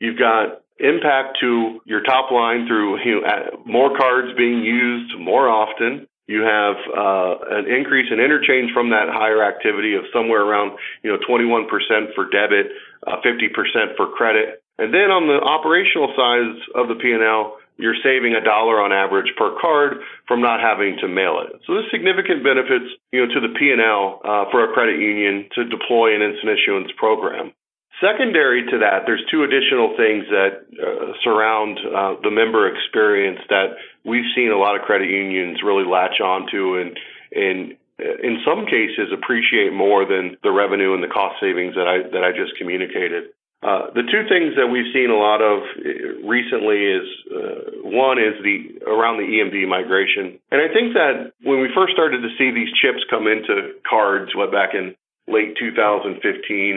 You've 0.00 0.18
got 0.18 0.62
impact 0.80 1.38
to 1.40 1.80
your 1.84 2.02
top 2.02 2.30
line 2.30 2.66
through 2.66 2.98
you 3.04 3.20
know, 3.20 3.62
more 3.66 3.96
cards 3.96 4.36
being 4.36 4.62
used 4.62 5.18
more 5.18 5.48
often. 5.48 6.06
You 6.26 6.42
have 6.42 6.76
uh, 6.92 7.56
an 7.56 7.66
increase 7.72 8.12
in 8.12 8.20
interchange 8.20 8.70
from 8.74 8.90
that 8.90 9.08
higher 9.08 9.42
activity 9.42 9.94
of 9.94 10.04
somewhere 10.12 10.44
around, 10.44 10.76
you 11.02 11.10
know, 11.10 11.18
21% 11.24 11.66
for 12.14 12.28
debit, 12.28 12.68
uh, 13.06 13.16
50% 13.24 13.96
for 13.96 14.12
credit. 14.12 14.62
And 14.78 14.92
then 14.92 15.10
on 15.10 15.26
the 15.26 15.40
operational 15.40 16.12
sides 16.14 16.60
of 16.76 16.86
the 16.86 17.00
P&L, 17.00 17.56
you're 17.78 17.96
saving 18.02 18.34
a 18.34 18.44
dollar 18.44 18.82
on 18.82 18.92
average 18.92 19.32
per 19.38 19.56
card 19.58 20.02
from 20.26 20.42
not 20.42 20.60
having 20.60 20.98
to 21.00 21.08
mail 21.08 21.40
it. 21.46 21.62
So 21.64 21.74
there's 21.74 21.90
significant 21.90 22.44
benefits, 22.44 22.90
you 23.10 23.24
know, 23.24 23.32
to 23.32 23.40
the 23.40 23.54
P&L 23.54 24.20
uh, 24.20 24.44
for 24.50 24.68
a 24.68 24.72
credit 24.74 25.00
union 25.00 25.48
to 25.54 25.64
deploy 25.64 26.14
an 26.14 26.22
instant 26.22 26.58
issuance 26.58 26.90
program. 26.98 27.54
Secondary 28.00 28.62
to 28.62 28.78
that, 28.78 29.02
there's 29.06 29.24
two 29.30 29.42
additional 29.42 29.96
things 29.96 30.24
that 30.30 30.62
uh, 30.78 31.12
surround 31.24 31.78
uh, 31.82 32.14
the 32.22 32.30
member 32.30 32.70
experience 32.70 33.40
that 33.48 33.74
we've 34.04 34.28
seen 34.36 34.50
a 34.52 34.58
lot 34.58 34.76
of 34.76 34.82
credit 34.82 35.10
unions 35.10 35.58
really 35.64 35.84
latch 35.84 36.20
onto 36.20 36.78
and 36.78 36.96
and 37.32 37.76
in 37.98 38.38
some 38.46 38.64
cases 38.66 39.10
appreciate 39.10 39.72
more 39.72 40.06
than 40.06 40.36
the 40.44 40.52
revenue 40.52 40.94
and 40.94 41.02
the 41.02 41.10
cost 41.10 41.34
savings 41.40 41.74
that 41.74 41.90
I 41.90 42.06
that 42.14 42.22
I 42.22 42.30
just 42.30 42.54
communicated. 42.56 43.34
Uh, 43.58 43.90
the 43.90 44.06
two 44.06 44.22
things 44.30 44.54
that 44.54 44.70
we've 44.70 44.86
seen 44.94 45.10
a 45.10 45.18
lot 45.18 45.42
of 45.42 45.66
uh, 45.82 46.22
recently 46.22 46.78
is 46.78 47.06
uh, 47.26 47.90
one 47.90 48.22
is 48.22 48.38
the 48.46 48.78
around 48.86 49.18
the 49.18 49.26
EMV 49.26 49.66
migration, 49.66 50.38
and 50.54 50.62
I 50.62 50.70
think 50.70 50.94
that 50.94 51.34
when 51.42 51.58
we 51.58 51.66
first 51.74 51.92
started 51.92 52.22
to 52.22 52.30
see 52.38 52.54
these 52.54 52.70
chips 52.78 53.02
come 53.10 53.26
into 53.26 53.74
cards, 53.82 54.30
what 54.38 54.52
back 54.52 54.78
in 54.78 54.94
late 55.28 55.54
2015, 55.60 56.18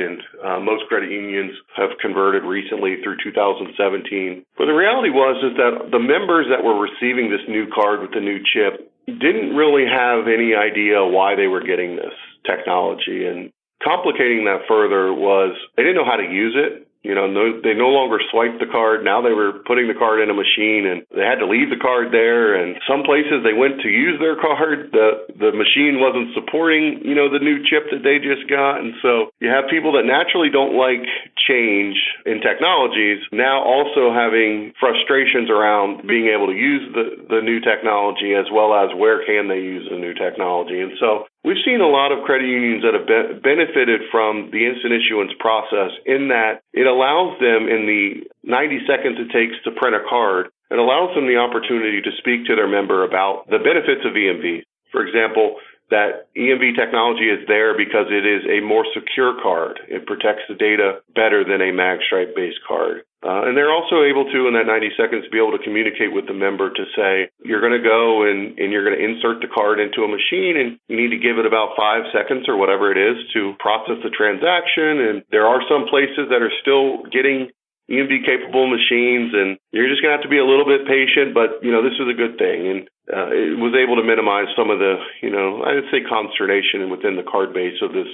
and 0.01 0.21
uh, 0.43 0.59
most 0.59 0.85
credit 0.87 1.09
unions 1.09 1.55
have 1.75 1.95
converted 2.01 2.43
recently 2.43 3.01
through 3.01 3.17
2017. 3.23 4.43
But 4.57 4.67
the 4.67 4.75
reality 4.75 5.09
was 5.09 5.39
is 5.41 5.55
that 5.57 5.89
the 5.91 5.99
members 5.99 6.47
that 6.51 6.63
were 6.63 6.77
receiving 6.77 7.31
this 7.31 7.43
new 7.47 7.67
card 7.73 8.01
with 8.01 8.11
the 8.11 8.19
new 8.19 8.43
chip 8.43 8.91
didn't 9.07 9.55
really 9.55 9.87
have 9.87 10.27
any 10.27 10.53
idea 10.53 11.03
why 11.03 11.35
they 11.35 11.47
were 11.47 11.63
getting 11.63 11.95
this 11.95 12.13
technology. 12.45 13.25
And 13.25 13.51
complicating 13.83 14.45
that 14.45 14.67
further 14.67 15.13
was 15.13 15.57
they 15.75 15.83
didn't 15.83 15.97
know 15.97 16.05
how 16.05 16.17
to 16.17 16.29
use 16.29 16.55
it. 16.55 16.87
You 17.01 17.15
know, 17.15 17.25
no, 17.25 17.57
they 17.61 17.73
no 17.73 17.89
longer 17.89 18.21
swiped 18.29 18.61
the 18.61 18.69
card. 18.69 19.03
Now 19.03 19.25
they 19.25 19.33
were 19.33 19.65
putting 19.65 19.89
the 19.89 19.97
card 19.97 20.21
in 20.21 20.29
a 20.29 20.37
machine, 20.37 20.85
and 20.85 21.01
they 21.09 21.25
had 21.25 21.41
to 21.41 21.49
leave 21.49 21.73
the 21.73 21.81
card 21.81 22.13
there. 22.13 22.53
And 22.53 22.77
some 22.85 23.01
places 23.01 23.41
they 23.41 23.57
went 23.57 23.81
to 23.81 23.89
use 23.89 24.21
their 24.21 24.37
card, 24.37 24.93
the 24.93 25.25
the 25.33 25.49
machine 25.49 25.97
wasn't 25.97 26.37
supporting, 26.37 27.01
you 27.01 27.17
know, 27.17 27.25
the 27.25 27.41
new 27.41 27.65
chip 27.65 27.89
that 27.89 28.05
they 28.05 28.21
just 28.21 28.45
got. 28.45 28.85
And 28.85 28.93
so 29.01 29.33
you 29.41 29.49
have 29.49 29.65
people 29.65 29.97
that 29.97 30.05
naturally 30.05 30.53
don't 30.53 30.77
like 30.77 31.01
change 31.41 31.97
in 32.29 32.37
technologies 32.37 33.25
now 33.33 33.63
also 33.65 34.13
having 34.13 34.73
frustrations 34.79 35.49
around 35.49 36.05
being 36.05 36.29
able 36.29 36.47
to 36.47 36.57
use 36.57 36.85
the 36.93 37.17
the 37.33 37.41
new 37.41 37.59
technology 37.59 38.37
as 38.37 38.45
well 38.53 38.77
as 38.77 38.93
where 38.93 39.25
can 39.25 39.49
they 39.49 39.57
use 39.57 39.87
the 39.89 39.97
new 39.97 40.13
technology. 40.13 40.79
And 40.79 40.93
so 40.99 41.25
we've 41.43 41.61
seen 41.65 41.81
a 41.81 41.87
lot 41.87 42.11
of 42.11 42.23
credit 42.25 42.47
unions 42.47 42.83
that 42.83 42.93
have 42.93 43.07
be- 43.07 43.39
benefited 43.41 44.01
from 44.11 44.49
the 44.51 44.65
instant 44.65 44.93
issuance 44.93 45.31
process 45.39 45.91
in 46.05 46.29
that 46.29 46.61
it 46.73 46.87
allows 46.87 47.37
them 47.39 47.67
in 47.67 47.85
the 47.85 48.27
90 48.43 48.85
seconds 48.87 49.17
it 49.19 49.31
takes 49.33 49.57
to 49.63 49.71
print 49.71 49.95
a 49.95 50.03
card, 50.07 50.47
it 50.69 50.79
allows 50.79 51.13
them 51.15 51.27
the 51.27 51.37
opportunity 51.37 52.01
to 52.01 52.11
speak 52.17 52.45
to 52.45 52.55
their 52.55 52.69
member 52.69 53.03
about 53.03 53.49
the 53.49 53.59
benefits 53.59 54.05
of 54.05 54.13
EMV. 54.13 54.63
For 54.91 55.05
example, 55.05 55.55
that 55.89 56.31
EMV 56.37 56.75
technology 56.79 57.27
is 57.27 57.45
there 57.47 57.75
because 57.75 58.07
it 58.09 58.25
is 58.25 58.47
a 58.47 58.63
more 58.63 58.85
secure 58.95 59.35
card. 59.43 59.79
It 59.89 60.07
protects 60.07 60.43
the 60.47 60.55
data 60.55 61.03
better 61.13 61.43
than 61.43 61.59
a 61.59 61.75
magstripe 61.75 62.33
based 62.35 62.59
card. 62.65 63.03
Uh, 63.21 63.45
and 63.45 63.53
they're 63.53 63.69
also 63.69 64.01
able 64.01 64.25
to, 64.25 64.49
in 64.49 64.57
that 64.57 64.65
90 64.65 64.97
seconds, 64.97 65.29
be 65.29 65.37
able 65.37 65.53
to 65.53 65.61
communicate 65.61 66.09
with 66.09 66.25
the 66.25 66.33
member 66.33 66.73
to 66.73 66.83
say, 66.97 67.29
you're 67.45 67.61
going 67.61 67.77
to 67.77 67.85
go 67.85 68.25
and, 68.25 68.57
and 68.57 68.73
you're 68.73 68.81
going 68.81 68.97
to 68.97 69.05
insert 69.05 69.45
the 69.45 69.51
card 69.53 69.77
into 69.77 70.01
a 70.01 70.09
machine 70.09 70.57
and 70.57 70.81
you 70.89 70.97
need 70.97 71.13
to 71.13 71.21
give 71.21 71.37
it 71.37 71.45
about 71.45 71.77
five 71.77 72.09
seconds 72.09 72.49
or 72.49 72.57
whatever 72.57 72.89
it 72.89 72.97
is 72.97 73.21
to 73.37 73.53
process 73.61 74.01
the 74.01 74.09
transaction. 74.09 75.05
And 75.05 75.21
there 75.29 75.45
are 75.45 75.61
some 75.69 75.85
places 75.85 76.33
that 76.33 76.41
are 76.41 76.53
still 76.65 77.05
getting 77.13 77.53
EMV 77.93 78.25
capable 78.25 78.65
machines 78.65 79.37
and 79.37 79.61
you're 79.69 79.89
just 79.89 80.01
going 80.01 80.09
to 80.09 80.17
have 80.17 80.25
to 80.25 80.33
be 80.33 80.41
a 80.41 80.47
little 80.47 80.65
bit 80.65 80.89
patient, 80.89 81.37
but 81.37 81.61
you 81.61 81.69
know, 81.69 81.85
this 81.85 82.01
is 82.01 82.09
a 82.09 82.17
good 82.17 82.41
thing. 82.41 82.59
And 82.73 82.79
uh, 83.05 83.29
it 83.29 83.53
was 83.53 83.77
able 83.77 84.01
to 84.01 84.05
minimize 84.05 84.49
some 84.57 84.73
of 84.73 84.81
the, 84.81 84.97
you 85.21 85.29
know, 85.29 85.61
I 85.61 85.77
would 85.77 85.93
say 85.93 86.01
consternation 86.01 86.89
within 86.89 87.21
the 87.21 87.27
card 87.27 87.53
base 87.53 87.77
of 87.85 87.93
this, 87.93 88.09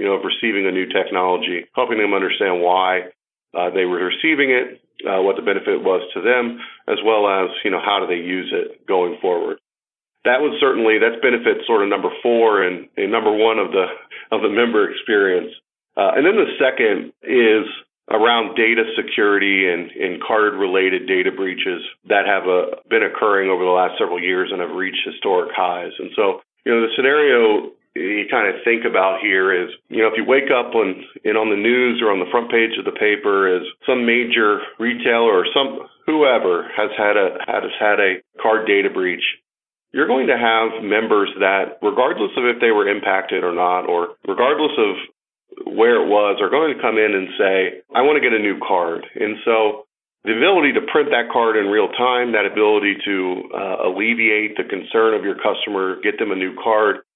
you 0.00 0.08
know, 0.08 0.16
of 0.16 0.24
receiving 0.24 0.64
a 0.64 0.72
new 0.72 0.88
technology, 0.88 1.68
helping 1.76 2.00
them 2.00 2.16
understand 2.16 2.64
why 2.64 3.12
uh, 3.56 3.70
they 3.70 3.84
were 3.84 4.04
receiving 4.04 4.50
it, 4.50 4.80
uh, 5.08 5.22
what 5.22 5.36
the 5.36 5.42
benefit 5.42 5.82
was 5.82 6.02
to 6.14 6.20
them, 6.20 6.60
as 6.88 6.98
well 7.04 7.26
as, 7.28 7.50
you 7.64 7.70
know, 7.70 7.80
how 7.80 8.00
do 8.00 8.06
they 8.06 8.20
use 8.22 8.52
it 8.52 8.86
going 8.86 9.16
forward. 9.20 9.58
That 10.24 10.40
was 10.40 10.58
certainly, 10.60 10.98
that's 10.98 11.22
benefit 11.22 11.64
sort 11.66 11.82
of 11.82 11.88
number 11.88 12.10
four 12.22 12.62
and, 12.62 12.88
and 12.96 13.12
number 13.12 13.30
one 13.30 13.58
of 13.58 13.70
the, 13.70 13.86
of 14.32 14.42
the 14.42 14.50
member 14.50 14.90
experience. 14.90 15.54
Uh, 15.96 16.12
and 16.16 16.26
then 16.26 16.36
the 16.36 16.52
second 16.58 17.12
is 17.22 17.64
around 18.10 18.54
data 18.54 18.84
security 18.94 19.68
and, 19.68 19.90
and 19.90 20.22
card 20.22 20.54
related 20.54 21.06
data 21.06 21.30
breaches 21.30 21.82
that 22.08 22.26
have 22.26 22.46
uh, 22.46 22.76
been 22.88 23.02
occurring 23.02 23.50
over 23.50 23.64
the 23.64 23.70
last 23.70 23.98
several 23.98 24.20
years 24.20 24.50
and 24.52 24.60
have 24.60 24.70
reached 24.70 25.02
historic 25.04 25.50
highs. 25.54 25.92
And 25.98 26.10
so, 26.14 26.40
you 26.64 26.74
know, 26.74 26.82
the 26.82 26.92
scenario 26.96 27.70
you 27.96 28.26
kind 28.30 28.52
of 28.52 28.60
think 28.62 28.84
about 28.84 29.20
here 29.20 29.48
is, 29.52 29.70
you 29.88 30.02
know, 30.04 30.08
if 30.08 30.14
you 30.16 30.24
wake 30.24 30.52
up 30.52 30.74
on 30.74 31.04
and 31.24 31.36
on 31.36 31.48
the 31.48 31.56
news 31.56 32.02
or 32.04 32.12
on 32.12 32.20
the 32.20 32.30
front 32.30 32.50
page 32.50 32.76
of 32.78 32.84
the 32.84 32.92
paper 32.92 33.48
is 33.48 33.64
some 33.88 34.04
major 34.04 34.60
retailer 34.78 35.32
or 35.32 35.46
some 35.56 35.88
whoever 36.04 36.68
has 36.76 36.92
had 36.96 37.16
a 37.16 37.40
has 37.48 37.72
had 37.80 37.98
a 37.98 38.20
card 38.40 38.66
data 38.68 38.90
breach, 38.90 39.24
you're 39.92 40.06
going 40.06 40.28
to 40.28 40.36
have 40.36 40.84
members 40.84 41.32
that, 41.40 41.80
regardless 41.80 42.36
of 42.36 42.44
if 42.44 42.60
they 42.60 42.70
were 42.70 42.88
impacted 42.88 43.42
or 43.42 43.54
not, 43.54 43.88
or 43.88 44.20
regardless 44.28 44.76
of 44.76 44.92
where 45.64 45.96
it 46.04 46.08
was 46.08 46.36
are 46.40 46.52
going 46.52 46.76
to 46.76 46.82
come 46.82 46.98
in 46.98 47.16
and 47.16 47.28
say, 47.40 47.80
I 47.94 48.02
want 48.02 48.20
to 48.20 48.24
get 48.24 48.36
a 48.36 48.42
new 48.42 48.60
card. 48.60 49.06
And 49.14 49.40
so 49.44 49.88
the 50.24 50.36
ability 50.36 50.74
to 50.74 50.84
print 50.92 51.08
that 51.16 51.32
card 51.32 51.56
in 51.56 51.72
real 51.72 51.88
time, 51.88 52.32
that 52.32 52.44
ability 52.44 52.98
to 53.06 53.16
uh, 53.54 53.88
alleviate 53.88 54.58
the 54.58 54.68
concern 54.68 55.14
of 55.14 55.24
your 55.24 55.38
customer, 55.38 55.96
get 56.02 56.18
them 56.18 56.30
a 56.30 56.36
new 56.36 56.52
card, 56.60 57.06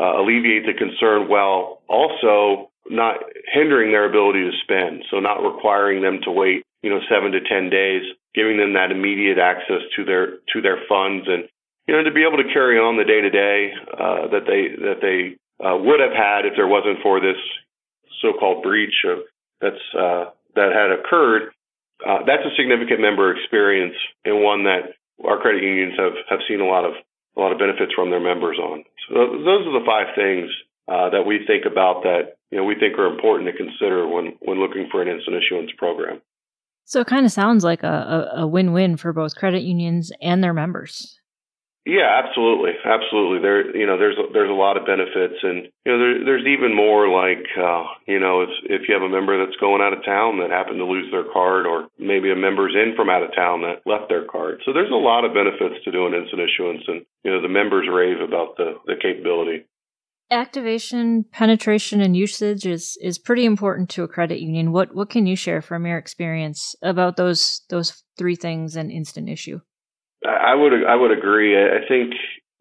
uh, 0.00 0.20
alleviate 0.20 0.66
the 0.66 0.74
concern 0.74 1.28
while 1.28 1.82
also 1.88 2.70
not 2.90 3.16
hindering 3.52 3.92
their 3.92 4.08
ability 4.08 4.40
to 4.40 4.56
spend. 4.62 5.04
So 5.10 5.20
not 5.20 5.42
requiring 5.42 6.02
them 6.02 6.20
to 6.24 6.30
wait, 6.30 6.64
you 6.82 6.90
know, 6.90 7.00
seven 7.08 7.32
to 7.32 7.40
10 7.40 7.70
days, 7.70 8.02
giving 8.34 8.58
them 8.58 8.74
that 8.74 8.90
immediate 8.90 9.38
access 9.38 9.80
to 9.96 10.04
their, 10.04 10.38
to 10.52 10.60
their 10.60 10.78
funds 10.88 11.26
and, 11.28 11.48
you 11.86 11.94
know, 11.94 12.02
to 12.02 12.12
be 12.12 12.24
able 12.24 12.42
to 12.42 12.52
carry 12.52 12.78
on 12.78 12.96
the 12.96 13.04
day 13.04 13.20
to 13.20 13.30
day, 13.30 13.72
that 14.32 14.44
they, 14.46 14.74
that 14.82 15.00
they, 15.00 15.36
uh, 15.62 15.76
would 15.76 16.00
have 16.00 16.12
had 16.12 16.46
if 16.46 16.54
there 16.56 16.66
wasn't 16.66 16.98
for 17.02 17.20
this, 17.20 17.38
so-called 18.22 18.62
breach 18.62 19.04
of, 19.06 19.18
that's 19.60 19.84
uh, 19.96 20.30
that 20.56 20.72
had 20.72 20.90
occurred, 20.90 21.52
uh, 22.06 22.18
that's 22.26 22.44
a 22.44 22.54
significant 22.56 23.00
member 23.00 23.34
experience 23.34 23.94
and 24.24 24.42
one 24.42 24.64
that 24.64 24.94
our 25.24 25.38
credit 25.40 25.62
unions 25.62 25.94
have, 25.98 26.14
have 26.28 26.40
seen 26.48 26.60
a 26.60 26.66
lot 26.66 26.84
of 26.84 26.94
a 27.36 27.40
lot 27.40 27.52
of 27.52 27.58
benefits 27.58 27.92
from 27.94 28.10
their 28.10 28.20
members 28.20 28.58
on. 28.58 28.84
So 29.08 29.14
those 29.14 29.66
are 29.66 29.78
the 29.78 29.86
five 29.86 30.14
things 30.14 30.50
uh, 30.88 31.10
that 31.10 31.26
we 31.26 31.44
think 31.46 31.64
about 31.64 32.02
that 32.02 32.36
you 32.50 32.58
know 32.58 32.64
we 32.64 32.74
think 32.74 32.98
are 32.98 33.06
important 33.06 33.50
to 33.50 33.56
consider 33.56 34.06
when 34.06 34.36
when 34.40 34.60
looking 34.60 34.88
for 34.90 35.02
an 35.02 35.08
instant 35.08 35.36
issuance 35.36 35.70
program. 35.76 36.20
So 36.84 37.00
it 37.00 37.06
kind 37.06 37.24
of 37.24 37.32
sounds 37.32 37.64
like 37.64 37.82
a, 37.82 38.30
a, 38.36 38.42
a 38.42 38.46
win-win 38.46 38.98
for 38.98 39.12
both 39.12 39.36
credit 39.36 39.62
unions 39.62 40.12
and 40.20 40.44
their 40.44 40.52
members. 40.52 41.18
Yeah, 41.84 42.08
absolutely, 42.24 42.72
absolutely. 42.80 43.40
There, 43.44 43.76
you 43.76 43.86
know, 43.86 43.98
there's 43.98 44.16
there's 44.32 44.48
a 44.48 44.56
lot 44.56 44.78
of 44.78 44.86
benefits, 44.86 45.36
and 45.42 45.68
you 45.84 45.92
know, 45.92 45.98
there, 45.98 46.24
there's 46.24 46.46
even 46.48 46.74
more 46.74 47.12
like, 47.12 47.44
uh, 47.60 47.84
you 48.08 48.18
know, 48.18 48.40
if 48.40 48.48
if 48.64 48.88
you 48.88 48.94
have 48.94 49.04
a 49.04 49.12
member 49.12 49.36
that's 49.36 49.60
going 49.60 49.82
out 49.82 49.92
of 49.92 50.02
town 50.02 50.40
that 50.40 50.48
happened 50.48 50.78
to 50.78 50.88
lose 50.88 51.12
their 51.12 51.28
card, 51.30 51.66
or 51.66 51.88
maybe 51.98 52.32
a 52.32 52.36
member's 52.36 52.72
in 52.74 52.96
from 52.96 53.10
out 53.10 53.22
of 53.22 53.36
town 53.36 53.60
that 53.68 53.84
left 53.84 54.08
their 54.08 54.24
card. 54.24 54.62
So 54.64 54.72
there's 54.72 54.90
a 54.90 54.94
lot 54.94 55.26
of 55.26 55.34
benefits 55.34 55.84
to 55.84 55.92
doing 55.92 56.14
instant 56.14 56.40
issuance, 56.40 56.84
and 56.88 57.04
you 57.22 57.30
know, 57.30 57.42
the 57.42 57.52
members 57.52 57.86
rave 57.92 58.20
about 58.20 58.56
the 58.56 58.80
the 58.86 58.96
capability. 58.96 59.68
Activation, 60.30 61.26
penetration, 61.32 62.00
and 62.00 62.16
usage 62.16 62.64
is 62.64 62.96
is 63.02 63.18
pretty 63.18 63.44
important 63.44 63.90
to 63.90 64.04
a 64.04 64.08
credit 64.08 64.40
union. 64.40 64.72
What 64.72 64.94
what 64.94 65.10
can 65.10 65.26
you 65.26 65.36
share 65.36 65.60
from 65.60 65.84
your 65.84 65.98
experience 65.98 66.74
about 66.80 67.18
those 67.18 67.60
those 67.68 68.02
three 68.16 68.36
things 68.36 68.74
and 68.74 68.90
instant 68.90 69.28
issue? 69.28 69.60
I 70.24 70.54
would 70.54 70.72
I 70.84 70.96
would 70.96 71.12
agree. 71.12 71.56
I 71.56 71.86
think 71.86 72.14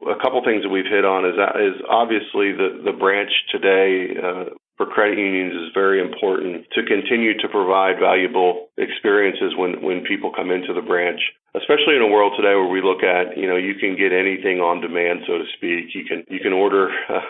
a 0.03 0.19
couple 0.21 0.43
things 0.43 0.63
that 0.63 0.69
we've 0.69 0.89
hit 0.89 1.05
on 1.05 1.25
is 1.25 1.35
is 1.35 1.81
obviously 1.87 2.51
the 2.51 2.83
the 2.83 2.91
branch 2.91 3.31
today 3.51 4.13
uh, 4.19 4.43
for 4.75 4.85
credit 4.85 5.17
unions 5.17 5.53
is 5.53 5.71
very 5.73 6.01
important 6.01 6.67
to 6.73 6.83
continue 6.83 7.37
to 7.39 7.47
provide 7.47 7.99
valuable 7.99 8.67
experiences 8.77 9.55
when 9.55 9.81
when 9.81 10.03
people 10.03 10.31
come 10.35 10.51
into 10.51 10.73
the 10.73 10.81
branch, 10.83 11.21
especially 11.55 11.95
in 11.95 12.03
a 12.03 12.11
world 12.11 12.33
today 12.35 12.55
where 12.55 12.67
we 12.67 12.81
look 12.81 13.03
at 13.03 13.37
you 13.37 13.47
know 13.47 13.55
you 13.55 13.75
can 13.75 13.95
get 13.95 14.11
anything 14.11 14.59
on 14.59 14.81
demand, 14.81 15.23
so 15.25 15.39
to 15.39 15.45
speak. 15.55 15.95
You 15.95 16.03
can 16.05 16.23
you 16.29 16.39
can 16.39 16.53
order. 16.53 16.91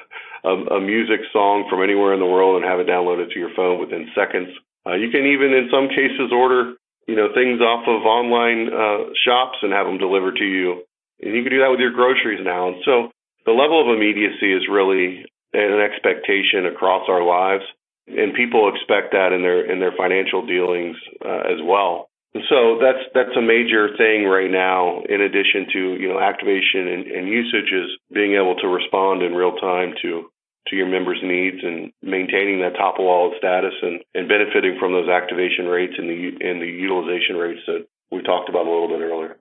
a, 0.43 0.75
a 0.75 0.81
music 0.81 1.21
song 1.31 1.65
from 1.69 1.81
anywhere 1.81 2.13
in 2.13 2.19
the 2.19 2.27
world 2.27 2.61
and 2.61 2.69
have 2.69 2.79
it 2.79 2.87
downloaded 2.87 3.31
to 3.31 3.39
your 3.39 3.53
phone 3.55 3.79
within 3.79 4.11
seconds. 4.13 4.49
Uh, 4.85 4.95
you 4.95 5.09
can 5.09 5.23
even, 5.23 5.55
in 5.55 5.71
some 5.71 5.87
cases, 5.87 6.31
order 6.31 6.75
you 7.07 7.15
know, 7.15 7.29
things 7.33 7.59
off 7.59 7.83
of 7.87 8.05
online 8.07 8.71
uh, 8.71 9.11
shops 9.25 9.57
and 9.61 9.73
have 9.73 9.85
them 9.85 9.97
delivered 9.97 10.37
to 10.37 10.45
you. 10.45 10.83
And 11.21 11.35
you 11.35 11.43
can 11.43 11.51
do 11.51 11.59
that 11.59 11.71
with 11.71 11.79
your 11.79 11.91
groceries 11.91 12.43
now. 12.43 12.69
And 12.69 12.77
so 12.85 13.11
the 13.45 13.51
level 13.51 13.81
of 13.81 13.95
immediacy 13.95 14.53
is 14.53 14.67
really 14.69 15.25
an 15.53 15.79
expectation 15.79 16.65
across 16.65 17.07
our 17.07 17.23
lives, 17.23 17.63
and 18.07 18.33
people 18.33 18.71
expect 18.73 19.13
that 19.13 19.31
in 19.31 19.41
their 19.41 19.69
in 19.69 19.79
their 19.79 19.93
financial 19.95 20.45
dealings 20.45 20.97
uh, 21.23 21.45
as 21.47 21.59
well. 21.63 22.09
And 22.33 22.43
so 22.49 22.79
that's 22.81 23.05
that's 23.13 23.37
a 23.37 23.41
major 23.41 23.95
thing 23.95 24.25
right 24.25 24.49
now. 24.49 25.03
In 25.07 25.21
addition 25.21 25.67
to 25.73 25.79
you 26.01 26.09
know 26.09 26.19
activation 26.19 26.87
and, 26.87 27.07
and 27.07 27.27
usage 27.27 27.71
is 27.71 27.91
being 28.11 28.33
able 28.33 28.55
to 28.55 28.67
respond 28.67 29.21
in 29.21 29.35
real 29.35 29.55
time 29.55 29.93
to 30.01 30.25
to 30.67 30.75
your 30.75 30.87
members' 30.87 31.19
needs 31.23 31.57
and 31.63 31.91
maintaining 32.01 32.61
that 32.61 32.77
top 32.77 32.95
of 32.99 33.05
wallet 33.05 33.33
status 33.37 33.73
and, 33.81 34.01
and 34.13 34.29
benefiting 34.29 34.77
from 34.79 34.93
those 34.93 35.09
activation 35.09 35.65
rates 35.65 35.93
and 35.97 36.09
the 36.09 36.47
and 36.47 36.61
the 36.61 36.67
utilization 36.67 37.35
rates 37.35 37.61
that 37.67 37.85
we 38.11 38.21
talked 38.21 38.49
about 38.49 38.65
a 38.65 38.71
little 38.71 38.87
bit 38.87 39.01
earlier. 39.01 39.37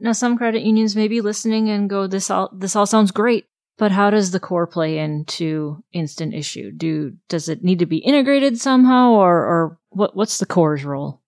Now, 0.00 0.12
some 0.12 0.36
credit 0.36 0.62
unions 0.62 0.96
may 0.96 1.08
be 1.08 1.20
listening 1.20 1.70
and 1.70 1.88
go, 1.88 2.06
"This 2.06 2.30
all 2.30 2.50
this 2.52 2.76
all 2.76 2.86
sounds 2.86 3.12
great, 3.12 3.46
but 3.78 3.92
how 3.92 4.10
does 4.10 4.30
the 4.30 4.40
core 4.40 4.66
play 4.66 4.98
into 4.98 5.82
instant 5.92 6.34
issue? 6.34 6.72
Do 6.72 7.14
does 7.28 7.48
it 7.48 7.62
need 7.62 7.78
to 7.78 7.86
be 7.86 7.98
integrated 7.98 8.58
somehow, 8.58 9.12
or 9.12 9.36
or 9.36 9.78
what 9.90 10.16
what's 10.16 10.38
the 10.38 10.46
core's 10.46 10.84
role?" 10.84 11.22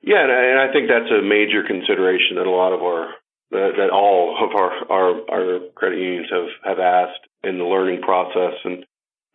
Yeah, 0.00 0.22
and 0.22 0.32
I, 0.32 0.44
and 0.44 0.60
I 0.60 0.72
think 0.72 0.88
that's 0.88 1.10
a 1.10 1.22
major 1.22 1.64
consideration 1.66 2.36
that 2.36 2.46
a 2.46 2.50
lot 2.50 2.72
of 2.72 2.82
our 2.82 3.14
that, 3.50 3.72
that 3.76 3.90
all 3.90 4.36
of 4.40 4.54
our, 4.54 4.92
our 4.92 5.30
our 5.30 5.60
credit 5.74 5.98
unions 5.98 6.28
have 6.30 6.48
have 6.64 6.78
asked 6.78 7.26
in 7.46 7.58
the 7.58 7.64
learning 7.64 8.02
process. 8.02 8.54
And 8.64 8.84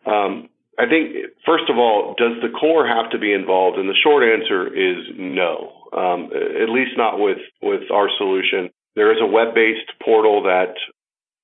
um, 0.06 0.48
I 0.78 0.86
think, 0.88 1.34
first 1.44 1.68
of 1.68 1.76
all, 1.76 2.14
does 2.16 2.40
the 2.42 2.48
core 2.48 2.86
have 2.86 3.10
to 3.10 3.18
be 3.18 3.32
involved? 3.32 3.78
And 3.78 3.88
the 3.88 3.98
short 4.02 4.24
answer 4.24 4.66
is 4.68 5.12
no, 5.16 5.72
um, 5.92 6.30
at 6.32 6.70
least 6.70 6.96
not 6.96 7.18
with, 7.18 7.38
with 7.60 7.90
our 7.92 8.08
solution. 8.16 8.70
There 8.96 9.12
is 9.12 9.18
a 9.20 9.26
web 9.26 9.54
based 9.54 9.92
portal 10.02 10.44
that 10.44 10.74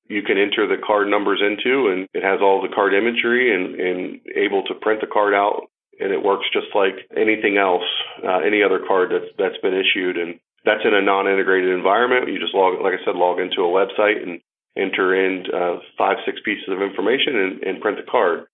you 0.09 0.23
can 0.23 0.39
enter 0.39 0.67
the 0.67 0.81
card 0.81 1.09
numbers 1.09 1.43
into, 1.43 1.89
and 1.89 2.09
it 2.15 2.23
has 2.23 2.41
all 2.41 2.63
the 2.63 2.75
card 2.75 2.95
imagery 2.95 3.53
and, 3.53 3.75
and 3.75 4.21
able 4.37 4.63
to 4.65 4.75
print 4.75 5.01
the 5.01 5.07
card 5.07 5.35
out. 5.35 5.69
And 5.99 6.13
it 6.13 6.23
works 6.23 6.47
just 6.53 6.69
like 6.75 7.09
anything 7.17 7.57
else, 7.57 7.87
uh, 8.23 8.39
any 8.45 8.63
other 8.63 8.81
card 8.87 9.11
that's, 9.11 9.33
that's 9.39 9.61
been 9.63 9.75
issued. 9.75 10.17
And 10.17 10.39
that's 10.65 10.85
in 10.85 10.95
a 10.95 11.01
non-integrated 11.01 11.71
environment. 11.71 12.29
You 12.29 12.39
just 12.39 12.55
log, 12.55 12.81
like 12.83 12.95
I 12.95 13.05
said, 13.05 13.17
log 13.17 13.41
into 13.41 13.63
a 13.63 13.73
website 13.73 14.23
and 14.23 14.41
enter 14.77 15.15
in 15.15 15.45
uh, 15.53 15.81
five, 15.97 16.17
six 16.27 16.39
pieces 16.45 16.69
of 16.69 16.83
information 16.83 17.37
and, 17.37 17.63
and, 17.63 17.81
print 17.81 17.97
the 17.97 18.11
card. 18.11 18.45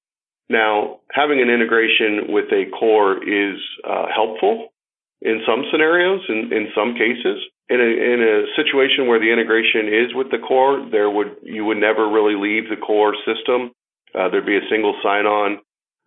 Now, 0.49 1.01
having 1.11 1.41
an 1.41 1.51
integration 1.51 2.33
with 2.33 2.47
a 2.53 2.71
core 2.79 3.23
is 3.23 3.59
uh, 3.89 4.07
helpful 4.15 4.69
in 5.21 5.43
some 5.47 5.65
scenarios, 5.71 6.21
in, 6.29 6.53
in 6.53 6.69
some 6.75 6.95
cases. 6.95 7.43
in 7.71 7.81
a 7.81 7.91
in 7.91 8.21
a 8.21 8.37
situation 8.57 9.07
where 9.07 9.21
the 9.21 9.33
integration 9.33 9.87
is 9.89 10.15
with 10.15 10.31
the 10.31 10.39
core, 10.39 10.87
there 10.91 11.09
would 11.09 11.37
you 11.43 11.65
would 11.65 11.79
never 11.79 12.11
really 12.11 12.35
leave 12.35 12.69
the 12.69 12.77
core 12.77 13.15
system. 13.25 13.71
Uh, 14.15 14.29
there'd 14.29 14.47
be 14.47 14.59
a 14.59 14.69
single 14.69 14.95
sign-on 15.03 15.59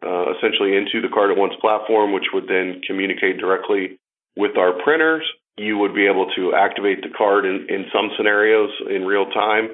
uh, 0.06 0.38
essentially 0.38 0.76
into 0.76 1.02
the 1.02 1.12
Card 1.12 1.32
at 1.32 1.38
Once 1.38 1.54
platform, 1.60 2.14
which 2.14 2.30
would 2.34 2.48
then 2.48 2.82
communicate 2.86 3.40
directly 3.40 3.98
with 4.36 4.58
our 4.58 4.74
printers. 4.84 5.24
You 5.58 5.78
would 5.80 5.96
be 5.96 6.06
able 6.06 6.30
to 6.36 6.54
activate 6.54 7.02
the 7.02 7.10
card 7.18 7.46
in, 7.46 7.68
in 7.70 7.86
some 7.94 8.12
scenarios 8.18 8.70
in 8.90 9.06
real 9.06 9.26
time. 9.32 9.70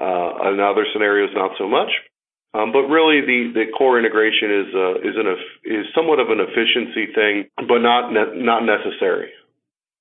Uh, 0.00 0.50
in 0.52 0.60
other 0.60 0.86
scenarios, 0.92 1.30
not 1.34 1.52
so 1.58 1.68
much. 1.68 1.90
Um, 2.54 2.72
but 2.72 2.82
really, 2.82 3.20
the, 3.20 3.52
the 3.54 3.64
core 3.76 3.98
integration 3.98 4.50
is 4.50 4.74
uh, 4.74 4.94
is 5.00 5.16
an 5.16 5.36
is 5.64 5.86
somewhat 5.94 6.18
of 6.18 6.28
an 6.28 6.38
efficiency 6.40 7.12
thing, 7.14 7.48
but 7.56 7.78
not 7.78 8.12
ne- 8.12 8.42
not 8.42 8.64
necessary. 8.64 9.30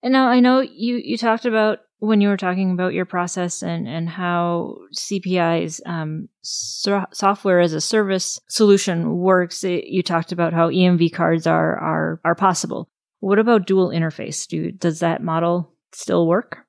And 0.04 0.12
now 0.12 0.28
I 0.28 0.40
know 0.42 0.60
you 0.60 0.98
you 0.98 1.18
talked 1.18 1.46
about 1.46 1.80
when 2.00 2.20
you 2.20 2.28
were 2.28 2.38
talking 2.38 2.72
about 2.72 2.94
your 2.94 3.06
process 3.06 3.62
and 3.62 3.88
and 3.88 4.10
how 4.10 4.80
CPI's 4.94 5.82
um, 5.86 6.28
so- 6.42 7.06
software 7.14 7.62
as 7.62 7.72
a 7.72 7.80
service 7.80 8.40
solution 8.50 9.18
works. 9.18 9.64
It, 9.64 9.86
you 9.86 10.04
talked 10.04 10.34
about 10.34 10.52
how 10.52 10.70
EMV 10.70 11.14
cards 11.14 11.48
are 11.48 11.78
are 11.78 12.20
are 12.26 12.36
possible. 12.36 12.90
What 13.22 13.40
about 13.40 13.68
dual 13.68 13.90
interface? 13.90 14.46
Do 14.46 14.72
does 14.72 15.00
that 15.00 15.24
model 15.24 15.74
still 15.94 16.28
work? 16.28 16.66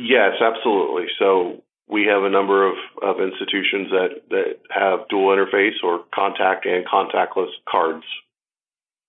Yes, 0.00 0.32
absolutely. 0.42 1.06
So 1.18 1.62
we 1.88 2.04
have 2.04 2.22
a 2.22 2.30
number 2.30 2.68
of, 2.68 2.76
of 3.02 3.16
institutions 3.20 3.88
that, 3.90 4.08
that 4.30 4.58
have 4.70 5.08
dual 5.08 5.34
interface 5.34 5.82
or 5.82 6.00
contact 6.14 6.66
and 6.66 6.86
contactless 6.86 7.50
cards. 7.68 8.04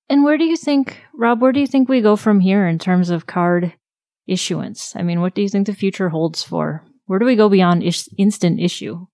And 0.09 0.23
where 0.23 0.37
do 0.37 0.45
you 0.45 0.57
think, 0.57 1.01
Rob, 1.13 1.41
where 1.41 1.51
do 1.51 1.59
you 1.59 1.67
think 1.67 1.87
we 1.87 2.01
go 2.01 2.15
from 2.15 2.39
here 2.39 2.67
in 2.67 2.79
terms 2.79 3.09
of 3.09 3.27
card 3.27 3.73
issuance? 4.27 4.95
I 4.95 5.03
mean, 5.03 5.21
what 5.21 5.35
do 5.35 5.41
you 5.41 5.49
think 5.49 5.67
the 5.67 5.73
future 5.73 6.09
holds 6.09 6.41
for? 6.41 6.83
Where 7.05 7.19
do 7.19 7.25
we 7.25 7.35
go 7.35 7.49
beyond 7.49 7.83
is- 7.83 8.09
instant 8.17 8.59
issue? 8.59 9.07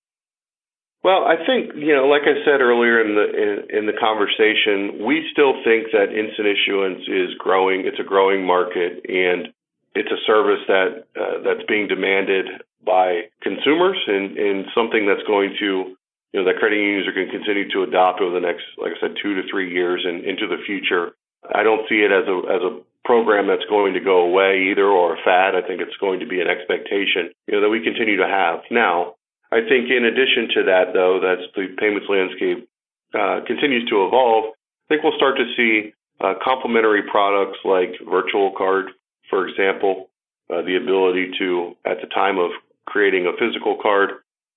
Well, 1.04 1.24
I 1.24 1.36
think 1.46 1.76
you 1.76 1.94
know, 1.94 2.08
like 2.08 2.24
I 2.24 2.44
said 2.44 2.62
earlier 2.62 3.00
in 3.00 3.14
the 3.14 3.28
in, 3.30 3.78
in, 3.78 3.86
the 3.86 3.94
conversation, 3.94 5.06
we 5.06 5.30
still 5.32 5.54
think 5.64 5.94
that 5.94 6.10
instant 6.10 6.48
issuance 6.50 7.06
is 7.08 7.38
growing. 7.38 7.86
It's 7.86 8.00
a 8.00 8.04
growing 8.04 8.44
market, 8.44 9.06
and 9.08 9.54
it's 9.94 10.10
a 10.10 10.18
service 10.26 10.66
that 10.68 11.06
uh, 11.14 11.44
that's 11.46 11.62
being 11.68 11.88
demanded 11.88 12.48
by 12.86 13.32
consumers 13.42 13.98
and, 14.08 14.38
and 14.38 14.66
something 14.76 15.08
that's 15.08 15.26
going 15.28 15.56
to, 15.60 15.98
you 16.32 16.38
know, 16.38 16.46
that 16.46 16.60
credit 16.60 16.78
unions 16.78 17.08
are 17.08 17.14
going 17.14 17.28
to 17.28 17.38
continue 17.38 17.70
to 17.72 17.84
adopt 17.84 18.22
over 18.22 18.34
the 18.34 18.46
next, 18.46 18.64
like 18.78 18.94
I 18.98 19.00
said, 19.00 19.16
two 19.22 19.36
to 19.36 19.44
three 19.50 19.74
years 19.74 20.06
and 20.06 20.24
into 20.24 20.48
the 20.48 20.62
future. 20.66 21.16
I 21.44 21.64
don't 21.64 21.88
see 21.90 22.02
it 22.02 22.12
as 22.12 22.28
a 22.28 22.38
as 22.50 22.62
a 22.62 22.82
program 23.06 23.48
that's 23.48 23.66
going 23.70 23.94
to 23.94 24.00
go 24.00 24.26
away 24.26 24.72
either 24.72 24.86
or 24.86 25.14
a 25.14 25.24
fad. 25.24 25.56
I 25.56 25.62
think 25.62 25.80
it's 25.80 25.96
going 25.98 26.20
to 26.22 26.28
be 26.28 26.42
an 26.42 26.48
expectation, 26.48 27.30
you 27.48 27.54
know, 27.54 27.62
that 27.62 27.70
we 27.70 27.84
continue 27.84 28.18
to 28.18 28.28
have. 28.28 28.62
Now, 28.72 29.14
I 29.52 29.62
think 29.62 29.90
in 29.94 30.04
addition 30.06 30.50
to 30.58 30.64
that, 30.74 30.92
though, 30.94 31.22
that 31.22 31.38
the 31.56 31.76
payments 31.78 32.10
landscape 32.10 32.68
uh, 33.14 33.46
continues 33.46 33.88
to 33.90 34.06
evolve, 34.06 34.52
I 34.56 34.86
think 34.90 35.04
we'll 35.04 35.16
start 35.16 35.38
to 35.38 35.46
see 35.56 35.94
uh, 36.20 36.34
complementary 36.44 37.04
products 37.04 37.60
like 37.64 37.94
virtual 38.04 38.52
card, 38.58 38.88
for 39.30 39.48
example, 39.48 40.10
uh, 40.50 40.62
the 40.62 40.76
ability 40.76 41.32
to, 41.40 41.76
at 41.86 42.02
the 42.02 42.08
time 42.08 42.38
of 42.38 42.52
creating 42.88 43.28
a 43.28 43.38
physical 43.38 43.78
card, 43.82 44.12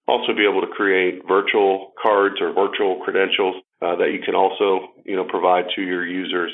also 0.06 0.34
be 0.34 0.48
able 0.48 0.60
to 0.62 0.72
create 0.72 1.22
virtual 1.26 1.92
cards 2.00 2.36
or 2.40 2.52
virtual 2.52 3.00
credentials 3.04 3.56
uh, 3.82 3.96
that 3.96 4.10
you 4.12 4.20
can 4.24 4.34
also 4.34 4.88
you 5.04 5.16
know 5.16 5.24
provide 5.24 5.66
to 5.76 5.82
your 5.82 6.06
users. 6.06 6.52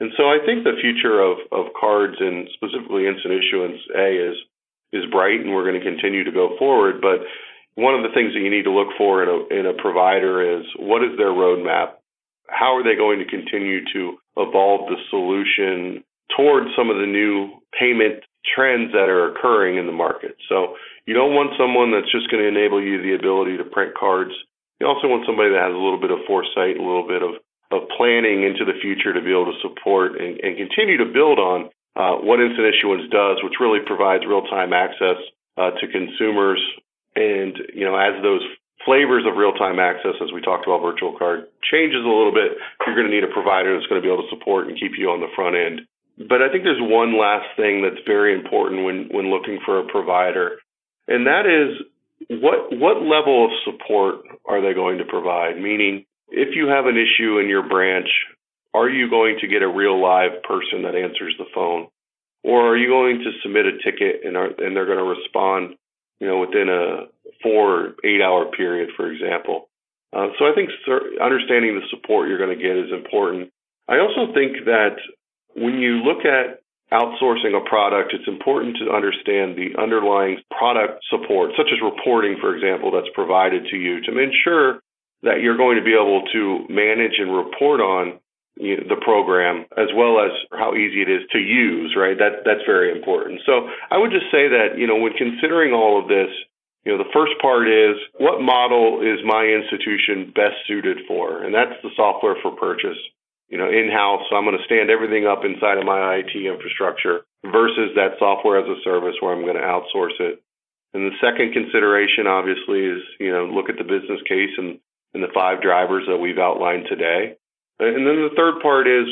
And 0.00 0.10
so 0.16 0.24
I 0.24 0.38
think 0.44 0.64
the 0.64 0.78
future 0.80 1.20
of, 1.20 1.38
of 1.52 1.72
cards 1.78 2.16
and 2.18 2.48
specifically 2.54 3.06
instant 3.06 3.34
issuance 3.34 3.80
A 3.94 4.30
is 4.30 4.36
is 4.92 5.10
bright 5.10 5.40
and 5.40 5.52
we're 5.52 5.66
going 5.66 5.80
to 5.80 5.84
continue 5.84 6.24
to 6.24 6.32
go 6.32 6.56
forward. 6.58 7.00
But 7.00 7.26
one 7.74 7.94
of 7.94 8.02
the 8.02 8.14
things 8.14 8.32
that 8.34 8.40
you 8.40 8.50
need 8.50 8.64
to 8.64 8.70
look 8.70 8.94
for 8.96 9.22
in 9.22 9.28
a 9.28 9.38
in 9.60 9.66
a 9.66 9.74
provider 9.74 10.58
is 10.58 10.64
what 10.78 11.02
is 11.02 11.16
their 11.16 11.34
roadmap? 11.34 11.98
How 12.48 12.76
are 12.76 12.84
they 12.84 12.96
going 12.96 13.18
to 13.18 13.24
continue 13.24 13.84
to 13.92 14.16
evolve 14.36 14.88
the 14.88 14.96
solution 15.10 16.04
towards 16.36 16.70
some 16.76 16.90
of 16.90 16.96
the 16.96 17.06
new 17.06 17.60
payment 17.78 18.24
trends 18.44 18.92
that 18.92 19.08
are 19.08 19.32
occurring 19.32 19.76
in 19.78 19.86
the 19.86 19.92
market? 19.92 20.36
So 20.48 20.76
you 21.06 21.12
don't 21.12 21.36
want 21.36 21.56
someone 21.60 21.92
that's 21.92 22.10
just 22.10 22.30
going 22.30 22.42
to 22.42 22.48
enable 22.48 22.80
you 22.80 23.02
the 23.02 23.14
ability 23.14 23.56
to 23.58 23.64
print 23.64 23.92
cards. 23.92 24.32
You 24.80 24.86
also 24.86 25.08
want 25.08 25.28
somebody 25.28 25.52
that 25.52 25.62
has 25.62 25.76
a 25.76 25.80
little 25.80 26.00
bit 26.00 26.10
of 26.10 26.24
foresight, 26.26 26.80
a 26.80 26.84
little 26.84 27.06
bit 27.06 27.22
of, 27.22 27.38
of 27.70 27.88
planning 27.96 28.42
into 28.42 28.64
the 28.64 28.76
future 28.80 29.12
to 29.12 29.22
be 29.22 29.30
able 29.30 29.52
to 29.52 29.62
support 29.62 30.20
and, 30.20 30.40
and 30.40 30.56
continue 30.56 30.98
to 30.98 31.08
build 31.12 31.38
on 31.38 31.70
uh, 31.94 32.18
what 32.18 32.42
instant 32.42 32.66
issuance 32.66 33.06
does, 33.12 33.38
which 33.44 33.62
really 33.62 33.80
provides 33.86 34.26
real 34.26 34.42
time 34.50 34.72
access 34.72 35.20
uh, 35.56 35.70
to 35.78 35.86
consumers. 35.86 36.58
And, 37.14 37.54
you 37.70 37.86
know, 37.86 37.94
as 37.94 38.18
those 38.22 38.42
flavors 38.84 39.24
of 39.26 39.38
real 39.38 39.54
time 39.54 39.78
access, 39.78 40.18
as 40.18 40.32
we 40.32 40.42
talked 40.42 40.66
about 40.66 40.82
virtual 40.82 41.16
card, 41.16 41.46
changes 41.62 42.02
a 42.02 42.10
little 42.10 42.34
bit, 42.34 42.58
you're 42.82 42.96
going 42.96 43.06
to 43.06 43.14
need 43.14 43.24
a 43.24 43.32
provider 43.32 43.74
that's 43.74 43.86
going 43.86 44.00
to 44.00 44.04
be 44.04 44.12
able 44.12 44.26
to 44.26 44.34
support 44.34 44.66
and 44.68 44.78
keep 44.78 44.92
you 44.98 45.10
on 45.10 45.20
the 45.20 45.30
front 45.34 45.56
end. 45.56 45.86
But 46.16 46.42
I 46.42 46.50
think 46.50 46.62
there's 46.62 46.80
one 46.80 47.18
last 47.18 47.56
thing 47.56 47.82
that's 47.82 48.02
very 48.06 48.34
important 48.34 48.84
when, 48.84 49.08
when 49.10 49.30
looking 49.30 49.58
for 49.64 49.80
a 49.80 49.88
provider, 49.88 50.58
and 51.08 51.26
that 51.26 51.46
is 51.46 51.82
what 52.40 52.70
what 52.70 53.02
level 53.02 53.46
of 53.46 53.50
support 53.64 54.22
are 54.46 54.62
they 54.62 54.74
going 54.74 54.98
to 54.98 55.04
provide? 55.04 55.60
Meaning, 55.60 56.06
if 56.30 56.54
you 56.54 56.68
have 56.68 56.86
an 56.86 56.96
issue 56.96 57.38
in 57.38 57.48
your 57.48 57.68
branch, 57.68 58.08
are 58.72 58.88
you 58.88 59.10
going 59.10 59.38
to 59.40 59.48
get 59.48 59.62
a 59.62 59.68
real 59.68 60.00
live 60.00 60.42
person 60.44 60.82
that 60.82 60.94
answers 60.94 61.34
the 61.38 61.46
phone, 61.52 61.88
or 62.42 62.72
are 62.72 62.76
you 62.76 62.88
going 62.88 63.18
to 63.18 63.32
submit 63.42 63.66
a 63.66 63.78
ticket 63.82 64.24
and 64.24 64.36
are, 64.36 64.46
and 64.46 64.76
they're 64.76 64.86
going 64.86 64.98
to 64.98 65.04
respond, 65.18 65.74
you 66.20 66.28
know, 66.28 66.38
within 66.38 66.68
a 66.68 67.06
four 67.42 67.94
eight 68.04 68.22
hour 68.22 68.50
period, 68.56 68.90
for 68.96 69.10
example? 69.10 69.68
Uh, 70.12 70.28
so 70.38 70.46
I 70.46 70.54
think 70.54 70.70
understanding 71.20 71.74
the 71.74 71.86
support 71.90 72.28
you're 72.28 72.38
going 72.38 72.56
to 72.56 72.62
get 72.62 72.76
is 72.76 72.92
important. 72.92 73.50
I 73.88 73.98
also 73.98 74.32
think 74.32 74.64
that 74.66 74.96
when 75.56 75.78
you 75.78 76.02
look 76.02 76.24
at 76.24 76.60
outsourcing 76.92 77.56
a 77.56 77.68
product, 77.68 78.12
it's 78.12 78.28
important 78.28 78.76
to 78.78 78.92
understand 78.92 79.56
the 79.56 79.74
underlying 79.80 80.38
product 80.50 81.02
support, 81.10 81.50
such 81.56 81.66
as 81.72 81.80
reporting, 81.82 82.36
for 82.40 82.54
example, 82.54 82.90
that's 82.92 83.10
provided 83.14 83.66
to 83.70 83.76
you 83.76 84.00
to 84.02 84.18
ensure 84.18 84.80
that 85.22 85.40
you're 85.40 85.56
going 85.56 85.78
to 85.78 85.84
be 85.84 85.94
able 85.94 86.22
to 86.32 86.66
manage 86.68 87.18
and 87.18 87.34
report 87.34 87.80
on 87.80 88.20
you 88.56 88.76
know, 88.76 88.84
the 88.88 89.00
program 89.02 89.66
as 89.76 89.88
well 89.96 90.20
as 90.20 90.30
how 90.52 90.74
easy 90.74 91.02
it 91.02 91.10
is 91.10 91.26
to 91.32 91.38
use, 91.38 91.96
right? 91.98 92.16
That 92.18 92.44
that's 92.44 92.62
very 92.66 92.94
important. 92.94 93.40
So 93.46 93.66
I 93.90 93.98
would 93.98 94.12
just 94.12 94.30
say 94.30 94.46
that, 94.46 94.78
you 94.78 94.86
know, 94.86 94.96
when 94.96 95.14
considering 95.14 95.72
all 95.72 95.98
of 95.98 96.06
this, 96.06 96.30
you 96.84 96.92
know, 96.92 96.98
the 97.02 97.10
first 97.10 97.32
part 97.42 97.66
is 97.66 97.96
what 98.18 98.40
model 98.40 99.02
is 99.02 99.18
my 99.26 99.42
institution 99.42 100.30
best 100.36 100.54
suited 100.68 100.98
for? 101.08 101.42
And 101.42 101.54
that's 101.54 101.74
the 101.82 101.90
software 101.96 102.36
for 102.42 102.52
purchase 102.54 103.00
you 103.54 103.62
know, 103.62 103.70
in-house. 103.70 104.26
So 104.26 104.34
I'm 104.34 104.42
going 104.42 104.58
to 104.58 104.66
stand 104.66 104.90
everything 104.90 105.30
up 105.30 105.46
inside 105.46 105.78
of 105.78 105.86
my 105.86 106.18
IT 106.18 106.34
infrastructure 106.34 107.22
versus 107.46 107.94
that 107.94 108.18
software 108.18 108.58
as 108.58 108.66
a 108.66 108.82
service 108.82 109.14
where 109.22 109.30
I'm 109.30 109.46
going 109.46 109.54
to 109.54 109.62
outsource 109.62 110.18
it. 110.18 110.42
And 110.90 111.06
the 111.06 111.14
second 111.22 111.54
consideration, 111.54 112.26
obviously, 112.26 112.82
is 112.82 113.02
you 113.22 113.30
know 113.30 113.46
look 113.46 113.70
at 113.70 113.78
the 113.78 113.86
business 113.86 114.18
case 114.26 114.50
and, 114.58 114.82
and 115.14 115.22
the 115.22 115.30
five 115.30 115.62
drivers 115.62 116.02
that 116.10 116.18
we've 116.18 116.42
outlined 116.42 116.90
today. 116.90 117.38
And 117.78 118.02
then 118.02 118.26
the 118.26 118.34
third 118.34 118.58
part 118.58 118.90
is 118.90 119.06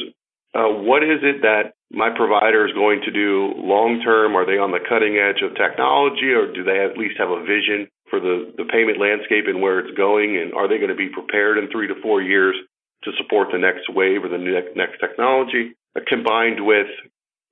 uh, 0.59 0.75
what 0.83 1.07
is 1.07 1.23
it 1.23 1.47
that 1.47 1.79
my 1.95 2.11
provider 2.11 2.67
is 2.67 2.75
going 2.75 3.07
to 3.07 3.15
do 3.15 3.55
long 3.63 4.03
term? 4.03 4.35
Are 4.35 4.47
they 4.47 4.59
on 4.59 4.75
the 4.75 4.83
cutting 4.83 5.23
edge 5.23 5.39
of 5.47 5.55
technology, 5.55 6.35
or 6.35 6.51
do 6.51 6.67
they 6.67 6.83
at 6.83 6.99
least 6.99 7.15
have 7.23 7.31
a 7.31 7.47
vision 7.47 7.87
for 8.11 8.19
the, 8.19 8.51
the 8.59 8.67
payment 8.67 8.99
landscape 8.99 9.47
and 9.47 9.63
where 9.63 9.79
it's 9.79 9.95
going? 9.95 10.35
And 10.35 10.51
are 10.51 10.67
they 10.67 10.83
going 10.83 10.91
to 10.91 10.99
be 10.99 11.15
prepared 11.15 11.63
in 11.63 11.71
three 11.71 11.87
to 11.87 11.95
four 12.03 12.19
years 12.19 12.59
to 13.05 13.11
support 13.19 13.49
the 13.53 13.59
next 13.59 13.93
wave 13.93 14.25
or 14.25 14.29
the 14.29 14.39
next 14.39 14.99
technology, 15.01 15.75
combined 16.07 16.65
with 16.65 16.87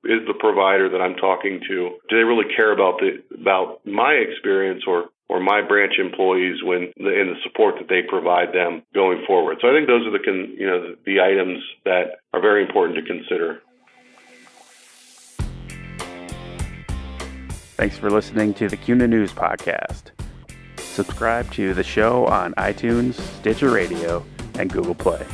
is 0.05 0.27
the 0.27 0.35
provider 0.35 0.89
that 0.89 1.01
I'm 1.01 1.17
talking 1.17 1.61
to 1.69 1.91
do 2.09 2.17
they 2.17 2.25
really 2.25 2.49
care 2.57 2.73
about 2.73 3.01
the 3.01 3.23
about 3.39 3.85
my 3.85 4.13
experience 4.13 4.85
or 4.87 5.11
or 5.29 5.41
my 5.41 5.61
branch 5.61 5.95
employees 5.99 6.57
when 6.65 6.93
the, 6.97 7.21
and 7.21 7.31
the 7.31 7.41
support 7.45 7.77
that 7.79 7.89
they 7.89 8.03
provide 8.03 8.53
them 8.53 8.83
going 8.95 9.23
forward. 9.27 9.59
So 9.61 9.69
I 9.69 9.73
think 9.73 9.87
those 9.87 10.07
are 10.07 10.11
the 10.11 10.19
con, 10.19 10.55
you 10.59 10.67
know 10.67 10.97
the 11.05 11.21
items 11.21 11.63
that 11.85 12.21
are 12.33 12.41
very 12.41 12.65
important 12.65 12.97
to 12.97 13.03
consider. 13.03 13.61
Thanks 17.77 17.97
for 17.97 18.11
listening 18.11 18.53
to 18.55 18.69
the 18.69 18.77
CUNA 18.77 19.07
News 19.07 19.33
Podcast. 19.33 20.11
Subscribe 20.79 21.51
to 21.53 21.73
the 21.73 21.85
show 21.85 22.27
on 22.27 22.53
iTunes, 22.55 23.15
Stitcher 23.39 23.71
Radio, 23.71 24.25
and 24.59 24.71
Google 24.71 24.95
Play. 24.95 25.25